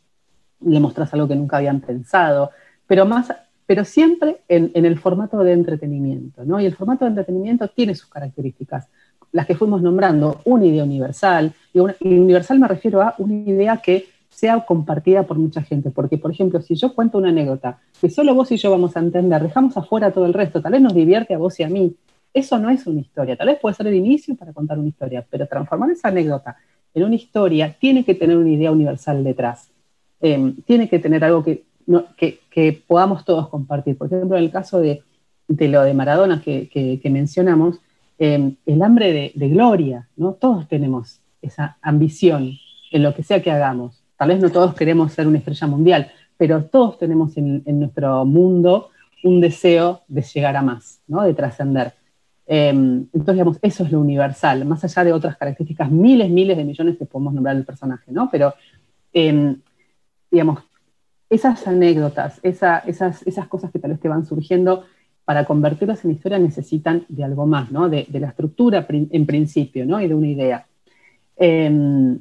le 0.59 0.79
mostrás 0.79 1.13
algo 1.13 1.27
que 1.27 1.35
nunca 1.35 1.57
habían 1.57 1.79
pensado, 1.79 2.51
pero 2.87 3.05
más 3.05 3.33
pero 3.71 3.85
siempre 3.85 4.41
en, 4.49 4.69
el 4.73 4.99
formato 4.99 5.37
de 5.45 5.53
entretenimiento, 5.53 6.43
¿no? 6.43 6.59
Y 6.59 6.65
el 6.65 6.75
formato 6.75 7.05
de 7.05 7.11
entretenimiento 7.11 7.69
tiene 7.69 7.95
sus 7.95 8.09
características, 8.09 8.89
las 9.31 9.45
que 9.45 9.55
fuimos 9.55 9.81
nombrando, 9.81 10.41
una 10.43 10.65
idea 10.65 10.83
universal, 10.83 11.53
y, 11.73 11.79
universal 11.79 12.59
me 12.59 12.67
refiero 12.67 13.01
a 13.01 13.15
una 13.17 13.33
idea 13.33 13.77
que 13.77 14.07
sea 14.29 14.65
compartida 14.65 15.23
por 15.23 15.39
mucha 15.39 15.61
gente. 15.61 15.89
Porque, 15.89 16.17
por 16.17 16.31
ejemplo, 16.31 16.61
si 16.61 16.75
yo 16.75 16.93
cuento 16.93 17.17
una 17.17 17.29
anécdota 17.29 17.79
que 18.01 18.09
solo 18.09 18.35
vos 18.35 18.51
y 18.51 18.57
yo 18.57 18.71
vamos 18.71 18.97
a 18.97 18.99
entender, 18.99 19.41
dejamos 19.41 19.77
afuera 19.77 20.11
todo 20.11 20.25
el 20.25 20.33
resto, 20.33 20.61
tal 20.61 20.73
vez 20.73 20.81
nos 20.81 20.93
divierte 20.93 21.33
a 21.33 21.37
vos 21.37 21.57
y 21.61 21.63
a 21.63 21.69
mí, 21.69 21.95
eso 22.33 22.59
no 22.59 22.69
es 22.69 22.85
una 22.87 22.99
historia, 22.99 23.37
tal 23.37 23.47
vez 23.47 23.57
puede 23.57 23.73
ser 23.73 23.87
el 23.87 23.95
inicio 23.95 24.35
para 24.35 24.51
contar 24.51 24.79
una 24.79 24.89
historia, 24.89 25.25
pero 25.29 25.47
transformar 25.47 25.91
esa 25.91 26.09
anécdota 26.09 26.57
en 26.93 27.05
una 27.05 27.15
historia 27.15 27.73
tiene 27.79 28.03
que 28.03 28.15
tener 28.15 28.35
una 28.35 28.49
idea 28.51 28.69
universal 28.69 29.23
detrás, 29.23 29.71
em, 30.19 30.57
tiene 30.63 30.89
que 30.89 30.99
tener 30.99 31.23
algo 31.23 31.41
que, 31.41 31.70
que, 32.17 32.83
podamos 32.87 33.25
todos 33.25 33.49
compartir. 33.49 33.97
Por 33.97 34.07
ejemplo, 34.07 34.37
en 34.37 34.43
el 34.43 34.51
caso 34.51 34.79
de, 34.79 35.03
lo 35.47 35.83
de 35.83 35.93
Maradona 35.93 36.41
que, 36.41 37.01
mencionamos, 37.05 37.79
em, 38.17 38.55
el 38.65 38.81
hambre 38.81 39.31
de, 39.33 39.49
gloria, 39.49 40.07
¿no? 40.15 40.33
Todos 40.33 40.67
tenemos 40.67 41.21
esa 41.41 41.77
ambición 41.81 42.53
en 42.91 43.03
lo 43.03 43.13
que 43.13 43.23
sea 43.23 43.41
que 43.41 43.51
hagamos. 43.51 44.03
Tal 44.17 44.29
vez 44.29 44.39
no 44.39 44.49
todos 44.49 44.75
queremos 44.75 45.13
ser 45.13 45.27
una 45.27 45.39
estrella 45.39 45.67
mundial, 45.67 46.11
pero 46.37 46.63
todos 46.65 46.97
tenemos 46.97 47.37
en, 47.37 47.63
nuestro 47.79 48.25
mundo 48.25 48.89
un 49.23 49.41
deseo 49.41 50.01
de 50.07 50.21
llegar 50.21 50.55
a 50.55 50.61
más, 50.61 51.01
¿no? 51.07 51.23
de 51.23 51.33
trascender. 51.33 51.93
Em, 52.53 53.07
entonces, 53.13 53.35
digamos, 53.35 53.59
eso 53.61 53.83
es 53.83 53.91
lo 53.91 53.99
universal, 54.01 54.65
más 54.65 54.83
allá 54.83 55.05
de 55.05 55.13
otras 55.13 55.37
características, 55.37 55.89
miles, 55.89 56.29
miles 56.29 56.57
de 56.57 56.65
millones 56.65 56.97
que 56.97 57.05
podemos 57.05 57.33
nombrar 57.33 57.55
el 57.55 57.63
personaje, 57.63 58.11
¿no? 58.11 58.29
Pero, 58.29 58.53
em, 59.13 59.61
digamos, 60.29 60.59
esas 61.31 61.65
anécdotas, 61.65 62.39
esas, 62.43 62.85
esas 63.25 63.47
cosas 63.47 63.71
que 63.71 63.79
tal 63.79 63.91
vez 63.91 63.99
te 63.99 64.09
van 64.09 64.25
surgiendo, 64.25 64.83
para 65.25 65.45
convertirlas 65.45 66.03
en 66.03 66.11
historia 66.11 66.37
necesitan 66.37 67.05
de 67.07 67.23
algo 67.23 67.47
más, 67.47 67.71
¿no? 67.71 67.89
De, 67.89 68.05
la 68.11 68.27
estructura 68.27 68.85
en 68.89 69.25
principio, 69.25 69.85
¿no? 69.85 69.99
Y 70.01 70.07
de 70.07 70.13
una 70.13 70.27
idea. 70.27 70.67
Em, 71.37 72.19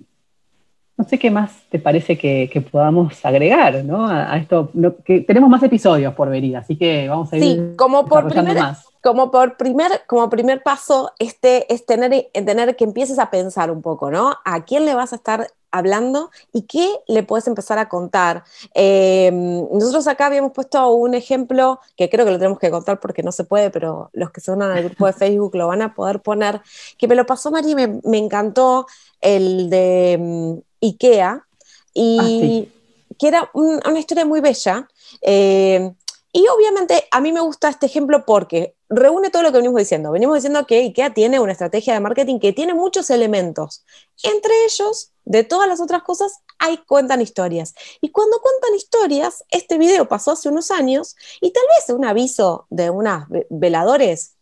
no 0.96 1.04
sé 1.08 1.18
qué 1.18 1.30
más 1.30 1.64
te 1.70 1.78
parece 1.78 2.16
que, 2.16 2.66
podamos 2.70 3.24
agregar 3.24 3.82
¿no? 3.84 4.06
a, 4.06 4.36
esto. 4.36 4.70
que 5.04 5.20
tenemos 5.22 5.48
más 5.48 5.62
episodios 5.62 6.14
por 6.14 6.28
venir, 6.28 6.56
así 6.58 6.76
que 6.76 7.08
vamos 7.08 7.32
a 7.32 7.38
ir. 7.38 7.42
Sí, 7.42 7.60
como 7.76 8.04
por 8.04 8.28
primer, 8.28 8.58
más. 8.58 8.86
Como 9.02 9.30
por 9.30 9.56
primer, 9.56 10.02
como 10.06 10.28
primer 10.28 10.62
paso, 10.62 11.12
este, 11.18 11.72
es 11.72 11.86
tener, 11.86 12.28
tener 12.32 12.76
que 12.76 12.84
empieces 12.84 13.18
a 13.18 13.30
pensar 13.30 13.70
un 13.70 13.82
poco, 13.82 14.10
¿no? 14.10 14.36
¿A 14.44 14.64
quién 14.64 14.84
le 14.84 14.94
vas 14.94 15.12
a 15.12 15.16
estar 15.16 15.48
hablando 15.70 16.30
y 16.52 16.62
qué 16.62 16.88
le 17.06 17.22
puedes 17.22 17.46
empezar 17.46 17.78
a 17.78 17.88
contar. 17.88 18.42
Em, 18.74 19.68
nosotros 19.72 20.08
acá 20.08 20.26
habíamos 20.26 20.52
puesto 20.52 20.84
un 20.92 21.14
ejemplo 21.14 21.78
que 21.96 22.10
creo 22.10 22.24
que 22.24 22.32
lo 22.32 22.38
tenemos 22.38 22.58
que 22.58 22.72
contar 22.72 22.98
porque 22.98 23.22
no 23.22 23.30
se 23.30 23.44
puede, 23.44 23.70
pero 23.70 24.10
los 24.12 24.32
que 24.32 24.40
son 24.40 24.62
al 24.62 24.82
grupo 24.82 25.06
de 25.06 25.12
Facebook 25.12 25.54
lo 25.54 25.68
van 25.68 25.82
a 25.82 25.94
poder 25.94 26.20
poner, 26.20 26.60
que 26.98 27.06
me 27.06 27.14
lo 27.14 27.24
pasó 27.24 27.52
María 27.52 27.70
y 27.70 27.74
me, 27.76 28.00
me 28.02 28.18
encantó 28.18 28.86
el 29.20 29.70
de 29.70 30.12
em, 30.14 30.60
IKEA, 30.80 31.46
y 31.94 32.68
ah, 32.68 33.14
que 33.18 33.28
era 33.28 33.50
una 33.52 33.98
historia 33.98 34.24
muy 34.24 34.40
bella. 34.40 34.88
Eh, 35.20 35.92
y 36.32 36.46
obviamente 36.48 37.04
a 37.10 37.20
mí 37.20 37.32
me 37.32 37.40
gusta 37.40 37.68
este 37.68 37.86
ejemplo 37.86 38.24
porque 38.24 38.74
reúne 38.90 39.30
todo 39.30 39.42
lo 39.42 39.52
que 39.52 39.58
venimos 39.58 39.78
diciendo. 39.78 40.10
Venimos 40.10 40.34
diciendo 40.34 40.66
que 40.66 40.80
IKEA 40.80 41.14
tiene 41.14 41.38
una 41.38 41.52
estrategia 41.52 41.94
de 41.94 42.00
marketing 42.00 42.40
que 42.40 42.52
tiene 42.52 42.74
muchos 42.74 43.08
elementos. 43.10 43.84
Entre 44.24 44.52
ellos, 44.64 45.12
de 45.24 45.44
todas 45.44 45.68
las 45.68 45.80
otras 45.80 46.02
cosas, 46.02 46.40
hay 46.58 46.78
cuentan 46.78 47.20
historias. 47.20 47.74
Y 48.00 48.10
cuando 48.10 48.40
cuentan 48.40 48.74
historias, 48.74 49.44
este 49.50 49.78
video 49.78 50.08
pasó 50.08 50.32
hace 50.32 50.48
unos 50.48 50.72
años 50.72 51.16
y 51.40 51.52
tal 51.52 51.62
vez 51.76 51.94
un 51.94 52.04
aviso 52.04 52.66
de 52.68 52.90
unas 52.90 53.26
veladores 53.48 54.34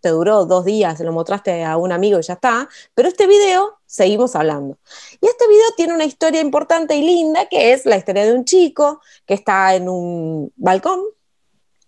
te 0.00 0.10
duró 0.10 0.44
dos 0.44 0.66
días, 0.66 0.98
se 0.98 1.04
lo 1.04 1.12
mostraste 1.12 1.64
a 1.64 1.78
un 1.78 1.90
amigo 1.90 2.18
y 2.18 2.22
ya 2.22 2.34
está, 2.34 2.68
pero 2.94 3.08
este 3.08 3.26
video 3.26 3.78
seguimos 3.86 4.36
hablando. 4.36 4.76
Y 5.18 5.26
este 5.26 5.48
video 5.48 5.66
tiene 5.78 5.94
una 5.94 6.04
historia 6.04 6.42
importante 6.42 6.94
y 6.94 7.00
linda, 7.00 7.46
que 7.46 7.72
es 7.72 7.86
la 7.86 7.96
historia 7.96 8.26
de 8.26 8.34
un 8.34 8.44
chico 8.44 9.00
que 9.24 9.32
está 9.32 9.74
en 9.74 9.88
un 9.88 10.52
balcón 10.56 11.00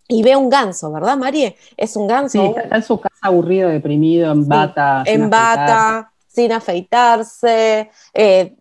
y 0.08 0.22
ve 0.22 0.36
un 0.36 0.48
ganso, 0.48 0.92
¿verdad, 0.92 1.16
Marie? 1.16 1.56
Es 1.76 1.96
un 1.96 2.06
ganso. 2.06 2.40
Sí, 2.40 2.52
está 2.56 2.76
en 2.76 2.82
su 2.82 3.00
casa 3.00 3.16
aburrido, 3.22 3.68
deprimido, 3.68 4.32
en 4.32 4.46
bata. 4.46 5.02
En 5.06 5.28
bata, 5.30 6.12
sin 6.28 6.52
afeitarse. 6.52 7.90
Eh, 8.14 8.56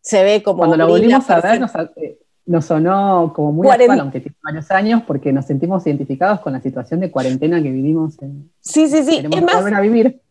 se 0.00 0.22
ve 0.22 0.42
como. 0.42 0.58
Cuando 0.58 0.76
lo 0.76 0.88
volvimos 0.88 1.28
a 1.28 1.40
ver, 1.40 1.60
nos, 1.60 1.72
eh, 1.96 2.18
nos 2.46 2.64
sonó 2.64 3.32
como 3.34 3.52
muy 3.52 3.68
actual, 3.68 4.00
aunque 4.00 4.20
tiene 4.20 4.36
varios 4.42 4.70
años, 4.70 5.02
porque 5.06 5.32
nos 5.32 5.46
sentimos 5.46 5.86
identificados 5.86 6.40
con 6.40 6.52
la 6.52 6.60
situación 6.60 7.00
de 7.00 7.10
cuarentena 7.10 7.62
que 7.62 7.70
vivimos. 7.70 8.20
En, 8.22 8.50
sí, 8.60 8.88
sí, 8.88 9.02
sí. 9.04 9.26
es 9.30 9.42
más, 9.42 9.56
volver 9.56 9.74
a 9.74 9.80
vivir. 9.80 10.22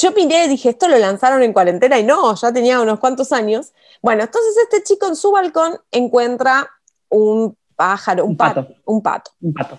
Yo 0.00 0.12
miré 0.12 0.46
y 0.46 0.48
dije, 0.48 0.70
esto 0.70 0.88
lo 0.88 0.98
lanzaron 0.98 1.42
en 1.42 1.52
cuarentena 1.52 1.98
y 1.98 2.04
no, 2.04 2.34
ya 2.34 2.52
tenía 2.52 2.80
unos 2.80 2.98
cuantos 2.98 3.32
años. 3.32 3.72
Bueno, 4.02 4.24
entonces 4.24 4.56
este 4.62 4.82
chico 4.82 5.06
en 5.06 5.14
su 5.14 5.30
balcón 5.30 5.74
encuentra 5.92 6.68
un 7.10 7.54
pájaro, 7.76 8.24
un, 8.24 8.36
pato, 8.36 8.66
un 8.86 9.02
pato. 9.02 9.30
Un 9.40 9.52
pato. 9.52 9.78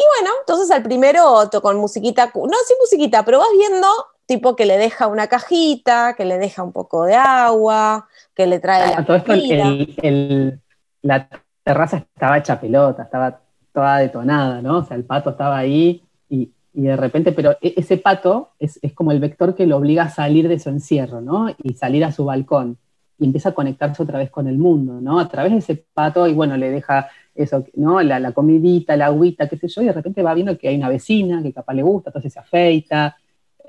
Y 0.00 0.22
bueno, 0.22 0.34
entonces 0.40 0.70
al 0.70 0.82
primero 0.82 1.50
con 1.60 1.76
musiquita, 1.76 2.32
no 2.34 2.56
sin 2.66 2.76
musiquita, 2.80 3.22
pero 3.22 3.38
vas 3.38 3.48
viendo 3.52 3.86
tipo 4.24 4.56
que 4.56 4.64
le 4.64 4.78
deja 4.78 5.08
una 5.08 5.26
cajita, 5.26 6.14
que 6.16 6.24
le 6.24 6.38
deja 6.38 6.62
un 6.62 6.72
poco 6.72 7.04
de 7.04 7.16
agua, 7.16 8.08
que 8.34 8.46
le 8.46 8.60
trae 8.60 8.94
la 8.94 9.04
todo 9.04 9.16
esto 9.16 9.32
el 9.34 10.60
la 11.02 11.28
terraza 11.62 11.98
estaba 11.98 12.38
hecha 12.38 12.60
pelota, 12.60 13.02
estaba 13.02 13.40
toda 13.72 13.98
detonada, 13.98 14.62
¿no? 14.62 14.78
O 14.78 14.84
sea, 14.84 14.96
el 14.96 15.04
pato 15.04 15.30
estaba 15.30 15.58
ahí 15.58 16.02
y, 16.28 16.52
de 16.72 16.96
repente, 16.96 17.32
pero 17.32 17.56
e, 17.60 17.74
ese 17.76 17.96
pato 17.96 18.50
es, 18.58 18.78
como 18.94 19.12
el 19.12 19.20
vector 19.20 19.54
que 19.54 19.66
lo 19.66 19.76
obliga 19.76 20.04
a 20.04 20.10
salir 20.10 20.48
de 20.48 20.58
su 20.58 20.68
encierro, 20.68 21.20
¿no? 21.20 21.48
Y 21.62 21.74
salir 21.74 22.04
a 22.04 22.12
su 22.12 22.24
balcón 22.24 22.78
y 23.18 23.26
empieza 23.26 23.50
a 23.50 23.54
conectarse 23.54 24.02
otra 24.02 24.18
vez 24.18 24.30
con 24.30 24.46
el 24.46 24.56
mundo, 24.56 25.00
¿no? 25.00 25.18
A 25.18 25.28
través 25.28 25.52
de 25.52 25.58
ese 25.58 25.84
pato 25.92 26.26
y 26.26 26.32
bueno, 26.32 26.56
le 26.56 26.70
deja 26.70 27.10
eso, 27.44 27.64
¿no? 27.74 28.00
La, 28.02 28.32
comidita, 28.32 28.96
la 28.96 29.06
agüita, 29.06 29.48
qué 29.48 29.56
sé 29.56 29.68
yo, 29.68 29.82
y 29.82 29.86
de 29.86 29.92
repente 29.92 30.22
va 30.22 30.34
viendo 30.34 30.56
que 30.58 30.68
hay 30.68 30.76
una 30.76 30.88
vecina 30.88 31.42
que 31.42 31.52
capaz 31.52 31.74
le 31.74 31.82
gusta, 31.82 32.10
entonces 32.10 32.32
se 32.32 32.38
afeita. 32.38 33.16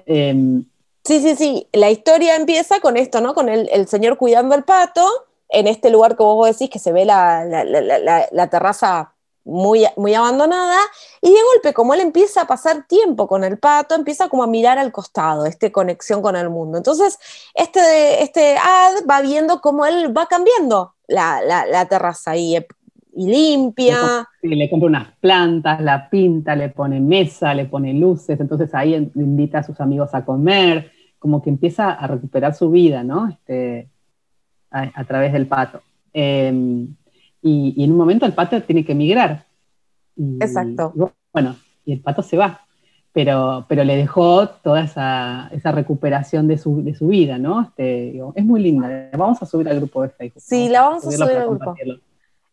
Em, 0.05 0.65
sí, 1.03 1.19
sí, 1.19 1.36
sí, 1.36 1.67
la 1.73 1.89
historia 1.89 2.36
empieza 2.36 2.79
con 2.79 2.97
esto, 2.97 3.21
¿no? 3.21 3.34
Con 3.34 3.49
el, 3.49 3.88
señor 3.88 4.17
cuidando 4.17 4.55
al 4.55 4.63
pato 4.63 5.05
en 5.49 5.67
este 5.67 5.89
lugar 5.89 6.15
que 6.15 6.23
vos 6.23 6.47
decís 6.47 6.69
que 6.69 6.79
se 6.79 6.91
ve 6.91 7.05
la, 7.05 8.47
terraza 8.49 9.13
muy, 9.43 9.86
muy 9.97 10.13
abandonada, 10.13 10.79
y 11.21 11.29
de 11.29 11.39
golpe, 11.53 11.73
como 11.73 11.93
él 11.93 12.01
empieza 12.01 12.41
a 12.41 12.47
pasar 12.47 12.86
tiempo 12.88 13.27
con 13.27 13.43
el 13.43 13.57
pato, 13.57 13.95
empieza 13.95 14.29
como 14.29 14.43
a 14.43 14.47
mirar 14.47 14.77
al 14.77 14.91
costado, 14.91 15.45
esta 15.45 15.71
conexión 15.71 16.21
con 16.21 16.36
el 16.36 16.49
mundo. 16.49 16.77
Entonces, 16.77 17.17
este, 17.55 18.23
este 18.23 18.57
ad 18.57 19.05
va 19.10 19.21
viendo 19.21 19.60
cómo 19.62 19.86
él 19.86 20.15
va 20.15 20.27
cambiando 20.27 20.93
la, 21.07 21.88
terraza 21.89 22.36
y, 22.36 22.57
y 23.13 23.28
limpia. 23.28 24.28
Le, 24.41 24.56
le 24.56 24.69
compra 24.69 24.88
unas 24.88 25.08
plantas, 25.19 25.82
la 25.82 26.10
pinta, 26.10 26.56
le 26.56 26.69
pone 26.69 27.00
mesa, 27.00 27.54
le 27.54 27.65
pone 27.65 27.93
luces, 27.93 28.39
entonces 28.39 28.74
ahí 28.74 28.95
invita 29.15 29.60
a 29.60 29.63
sus 29.63 29.80
amigos 29.82 30.13
a 30.13 30.26
comer, 30.26 30.91
como 31.19 31.41
que 31.41 31.50
empieza 31.50 31.91
a 31.91 32.08
recuperar 32.08 32.56
su 32.56 32.71
vida, 32.71 33.04
¿no? 33.04 33.30
Este, 33.30 33.89
a, 34.71 35.04
través 35.04 35.34
del 35.34 35.47
pato. 35.47 35.82
Em, 36.13 36.95
y, 37.41 37.84
en 37.84 37.91
un 37.91 37.97
momento 37.97 38.26
el 38.26 38.34
pato 38.34 38.62
tiene 38.63 38.86
que 38.86 38.93
emigrar. 38.93 39.45
Exacto. 40.39 40.93
bueno, 41.34 41.56
y 41.86 41.93
el 41.93 42.02
pato 42.02 42.21
se 42.21 42.38
va, 42.38 42.62
pero, 43.12 43.65
pero 43.67 43.84
le 43.84 43.95
dejó 43.95 44.47
toda 44.47 44.84
esa, 44.84 45.50
recuperación 45.71 46.47
de 46.47 46.58
su, 46.58 46.84
vida, 47.02 47.38
¿no? 47.38 47.62
Este, 47.62 48.21
es 48.36 48.45
muy 48.45 48.62
linda. 48.62 49.10
Vamos 49.13 49.41
a 49.41 49.45
subir 49.45 49.67
al 49.67 49.78
grupo 49.78 50.04
de 50.04 50.10
Facebook. 50.10 50.41
Sí, 50.41 50.69
la 50.69 50.82
vamos 50.82 51.06
a 51.06 51.12
subir 51.12 51.38
al 51.38 51.50
grupo. 51.50 51.76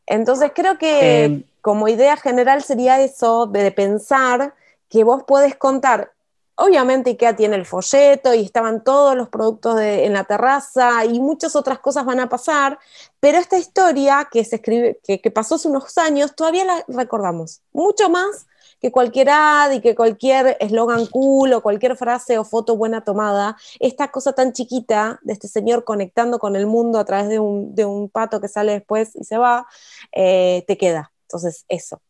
Entonces 0.08 0.52
creo 0.54 0.78
que 0.78 1.24
em, 1.24 1.44
como 1.60 1.86
idea 1.86 2.16
general 2.16 2.62
sería 2.62 3.00
eso 3.00 3.46
de 3.46 3.70
pensar 3.70 4.54
que 4.88 5.04
vos 5.04 5.22
podés 5.24 5.54
contar. 5.54 6.12
Obviamente 6.54 7.10
IKEA 7.10 7.36
tiene 7.36 7.56
el 7.56 7.66
folleto 7.66 8.34
y 8.34 8.42
estaban 8.42 8.82
todos 8.82 9.14
los 9.14 9.28
productos 9.28 9.78
en 9.80 10.12
la 10.14 10.24
terraza 10.24 11.04
y 11.04 11.20
muchas 11.20 11.54
otras 11.54 11.78
cosas 11.78 12.04
van 12.04 12.18
a 12.18 12.28
pasar, 12.28 12.78
pero 13.20 13.38
esta 13.38 13.58
historia 13.58 14.26
que 14.28 14.44
se 14.44 14.56
escribe, 14.56 14.98
que, 15.06 15.30
pasó 15.30 15.54
hace 15.54 15.68
unos 15.68 15.96
años, 15.98 16.34
todavía 16.34 16.64
la 16.64 16.84
recordamos, 16.88 17.60
mucho 17.72 18.08
más 18.08 18.46
que 18.80 18.92
cualquier 18.92 19.30
ad 19.30 19.72
y 19.72 19.80
que 19.80 19.94
cualquier 19.94 20.56
eslogan 20.60 21.06
cool 21.06 21.52
o 21.52 21.62
cualquier 21.62 21.96
frase 21.96 22.38
o 22.38 22.44
foto 22.44 22.76
buena 22.76 23.02
tomada, 23.02 23.56
esta 23.80 24.08
cosa 24.08 24.32
tan 24.32 24.52
chiquita 24.52 25.18
de 25.22 25.32
este 25.32 25.48
señor 25.48 25.84
conectando 25.84 26.38
con 26.38 26.56
el 26.56 26.66
mundo 26.66 26.98
a 26.98 27.04
través 27.04 27.28
de 27.28 27.38
un, 27.38 28.10
pato 28.12 28.40
que 28.40 28.48
sale 28.48 28.72
después 28.72 29.14
y 29.16 29.24
se 29.24 29.38
va, 29.38 29.66
eh, 30.12 30.64
te 30.66 30.78
queda. 30.78 31.12
Entonces, 31.22 31.64
eso. 31.68 32.00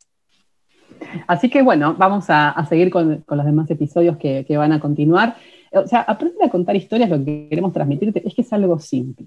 Así 1.27 1.51
que 1.51 1.63
bueno, 1.63 1.95
vamos 1.99 2.27
a, 2.29 2.65
seguir 2.69 2.91
con, 2.91 3.25
los 3.27 3.45
demás 3.45 3.71
episodios 3.71 4.17
que, 4.17 4.45
van 4.57 4.73
a 4.73 4.81
continuar. 4.81 5.37
O 5.73 5.87
sea, 5.87 6.01
aprender 6.01 6.43
a 6.45 6.49
contar 6.49 6.77
historias, 6.77 7.11
lo 7.11 7.23
que 7.25 7.47
queremos 7.49 7.73
transmitirte 7.73 8.27
es 8.27 8.35
que 8.35 8.43
es 8.43 8.53
algo 8.53 8.79
simple. 8.79 9.27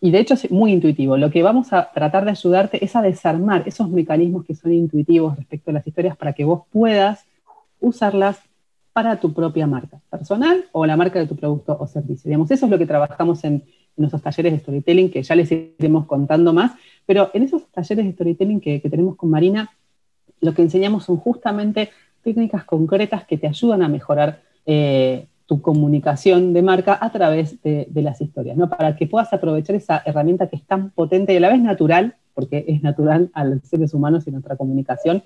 Y 0.00 0.10
de 0.10 0.20
hecho 0.20 0.34
es 0.34 0.50
muy 0.50 0.72
intuitivo. 0.72 1.16
Lo 1.16 1.30
que 1.30 1.42
vamos 1.42 1.72
a 1.72 1.90
tratar 1.92 2.24
de 2.24 2.32
ayudarte 2.32 2.84
es 2.84 2.94
a 2.96 3.02
desarmar 3.02 3.62
esos 3.66 3.88
mecanismos 3.88 4.44
que 4.44 4.54
son 4.54 4.72
intuitivos 4.72 5.36
respecto 5.36 5.70
a 5.70 5.74
las 5.74 5.86
historias 5.86 6.16
para 6.16 6.32
que 6.32 6.44
vos 6.44 6.62
puedas 6.70 7.24
usarlas 7.80 8.40
para 8.92 9.20
tu 9.20 9.32
propia 9.32 9.66
marca 9.66 10.00
personal 10.10 10.64
o 10.72 10.84
la 10.84 10.96
marca 10.96 11.20
de 11.20 11.26
tu 11.28 11.36
producto 11.36 11.76
o 11.78 11.86
servicio. 11.86 12.28
Digamos, 12.28 12.50
eso 12.50 12.66
es 12.66 12.70
lo 12.70 12.78
que 12.78 12.86
trabajamos 12.86 13.44
en, 13.44 13.62
esos 13.96 14.20
talleres 14.20 14.52
de 14.52 14.58
storytelling 14.58 15.10
que 15.10 15.22
ya 15.22 15.34
les 15.34 15.50
iremos 15.52 16.06
contando 16.06 16.52
más, 16.52 16.72
pero 17.06 17.30
en 17.32 17.44
esos 17.44 17.66
talleres 17.66 18.04
de 18.04 18.12
storytelling 18.12 18.60
que, 18.60 18.80
tenemos 18.80 19.16
con 19.16 19.30
Marina, 19.30 19.70
lo 20.40 20.52
que 20.52 20.62
enseñamos 20.62 21.04
son 21.04 21.16
justamente 21.16 21.90
técnicas 22.22 22.64
concretas 22.64 23.24
que 23.24 23.38
te 23.38 23.46
ayudan 23.46 23.82
a 23.82 23.88
mejorar 23.88 24.42
eh, 24.66 25.26
tu 25.48 25.62
comunicación 25.62 26.52
de 26.52 26.60
marca 26.60 26.98
a 27.00 27.10
través 27.10 27.60
de, 27.62 27.88
las 27.94 28.20
historias, 28.20 28.58
¿no? 28.58 28.68
Para 28.68 28.94
que 28.96 29.06
puedas 29.06 29.32
aprovechar 29.32 29.74
esa 29.76 30.02
herramienta 30.04 30.46
que 30.46 30.56
es 30.56 30.62
tan 30.62 30.90
potente 30.90 31.32
y 31.32 31.38
a 31.38 31.40
la 31.40 31.48
vez 31.48 31.60
natural, 31.60 32.16
porque 32.34 32.66
es 32.68 32.82
natural 32.82 33.30
a 33.32 33.44
los 33.44 33.62
seres 33.62 33.94
humanos 33.94 34.26
y 34.26 34.30
nuestra 34.30 34.56
comunicación, 34.56 35.22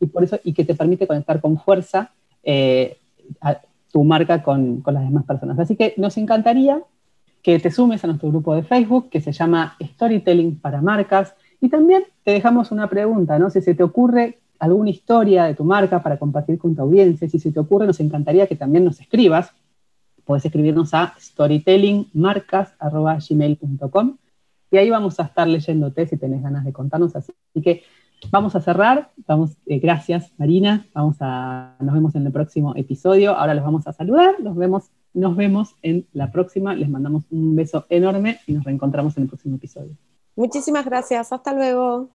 y 0.00 0.06
por 0.06 0.24
eso, 0.24 0.40
y 0.44 0.54
que 0.54 0.64
te 0.64 0.74
permite 0.74 1.06
conectar 1.06 1.42
con 1.42 1.58
fuerza 1.58 2.10
eh, 2.42 2.96
a 3.42 3.60
tu 3.92 4.02
marca 4.02 4.42
con, 4.42 4.80
con 4.80 4.94
las 4.94 5.04
demás 5.04 5.24
personas. 5.24 5.58
Así 5.58 5.76
que 5.76 5.92
nos 5.98 6.16
encantaría 6.16 6.80
que 7.42 7.58
te 7.58 7.70
sumes 7.70 8.02
a 8.02 8.06
nuestro 8.06 8.30
grupo 8.30 8.54
de 8.54 8.62
Facebook 8.62 9.10
que 9.10 9.20
se 9.20 9.32
llama 9.32 9.76
Storytelling 9.82 10.58
para 10.58 10.80
Marcas. 10.80 11.34
Y 11.60 11.68
también 11.68 12.04
te 12.24 12.30
dejamos 12.30 12.72
una 12.72 12.88
pregunta, 12.88 13.38
¿no? 13.38 13.50
Si 13.50 13.60
se 13.60 13.74
te 13.74 13.82
ocurre 13.82 14.38
alguna 14.58 14.88
historia 14.88 15.44
de 15.44 15.54
tu 15.54 15.64
marca 15.64 16.02
para 16.02 16.18
compartir 16.18 16.58
con 16.58 16.74
tu 16.74 16.80
audiencia, 16.80 17.28
si 17.28 17.38
se 17.38 17.52
te 17.52 17.60
ocurre, 17.60 17.86
nos 17.86 18.00
encantaría 18.00 18.46
que 18.46 18.56
también 18.56 18.84
nos 18.86 19.00
escribas. 19.00 19.52
Puedes 20.26 20.44
escribirnos 20.44 20.92
a 20.92 21.14
storytellingmarcas.gmail.com 21.18 24.16
y 24.70 24.76
ahí 24.76 24.90
vamos 24.90 25.18
a 25.20 25.22
estar 25.22 25.48
leyéndote 25.48 26.06
si 26.06 26.18
tenés 26.18 26.42
ganas 26.42 26.64
de 26.64 26.72
contarnos. 26.72 27.16
Así 27.16 27.32
que 27.62 27.84
vamos 28.30 28.54
a 28.56 28.60
cerrar. 28.60 29.10
Vamos, 29.26 29.56
eh, 29.64 29.78
gracias, 29.78 30.32
Marina. 30.36 30.86
Vamos 30.92 31.16
a, 31.20 31.76
nos 31.80 31.94
vemos 31.94 32.14
en 32.16 32.26
el 32.26 32.32
próximo 32.32 32.74
episodio. 32.76 33.34
Ahora 33.36 33.54
los 33.54 33.64
vamos 33.64 33.86
a 33.86 33.92
saludar. 33.92 34.38
Nos 34.40 34.56
vemos 34.56 34.90
nos 35.16 35.34
vemos 35.34 35.74
en 35.82 36.06
la 36.12 36.30
próxima. 36.30 36.74
Les 36.74 36.88
mandamos 36.88 37.24
un 37.30 37.56
beso 37.56 37.86
enorme 37.88 38.38
y 38.46 38.52
nos 38.52 38.64
reencontramos 38.64 39.16
en 39.16 39.24
el 39.24 39.28
próximo 39.28 39.56
episodio. 39.56 39.96
Muchísimas 40.36 40.84
gracias. 40.84 41.32
Hasta 41.32 41.54
luego. 41.54 42.10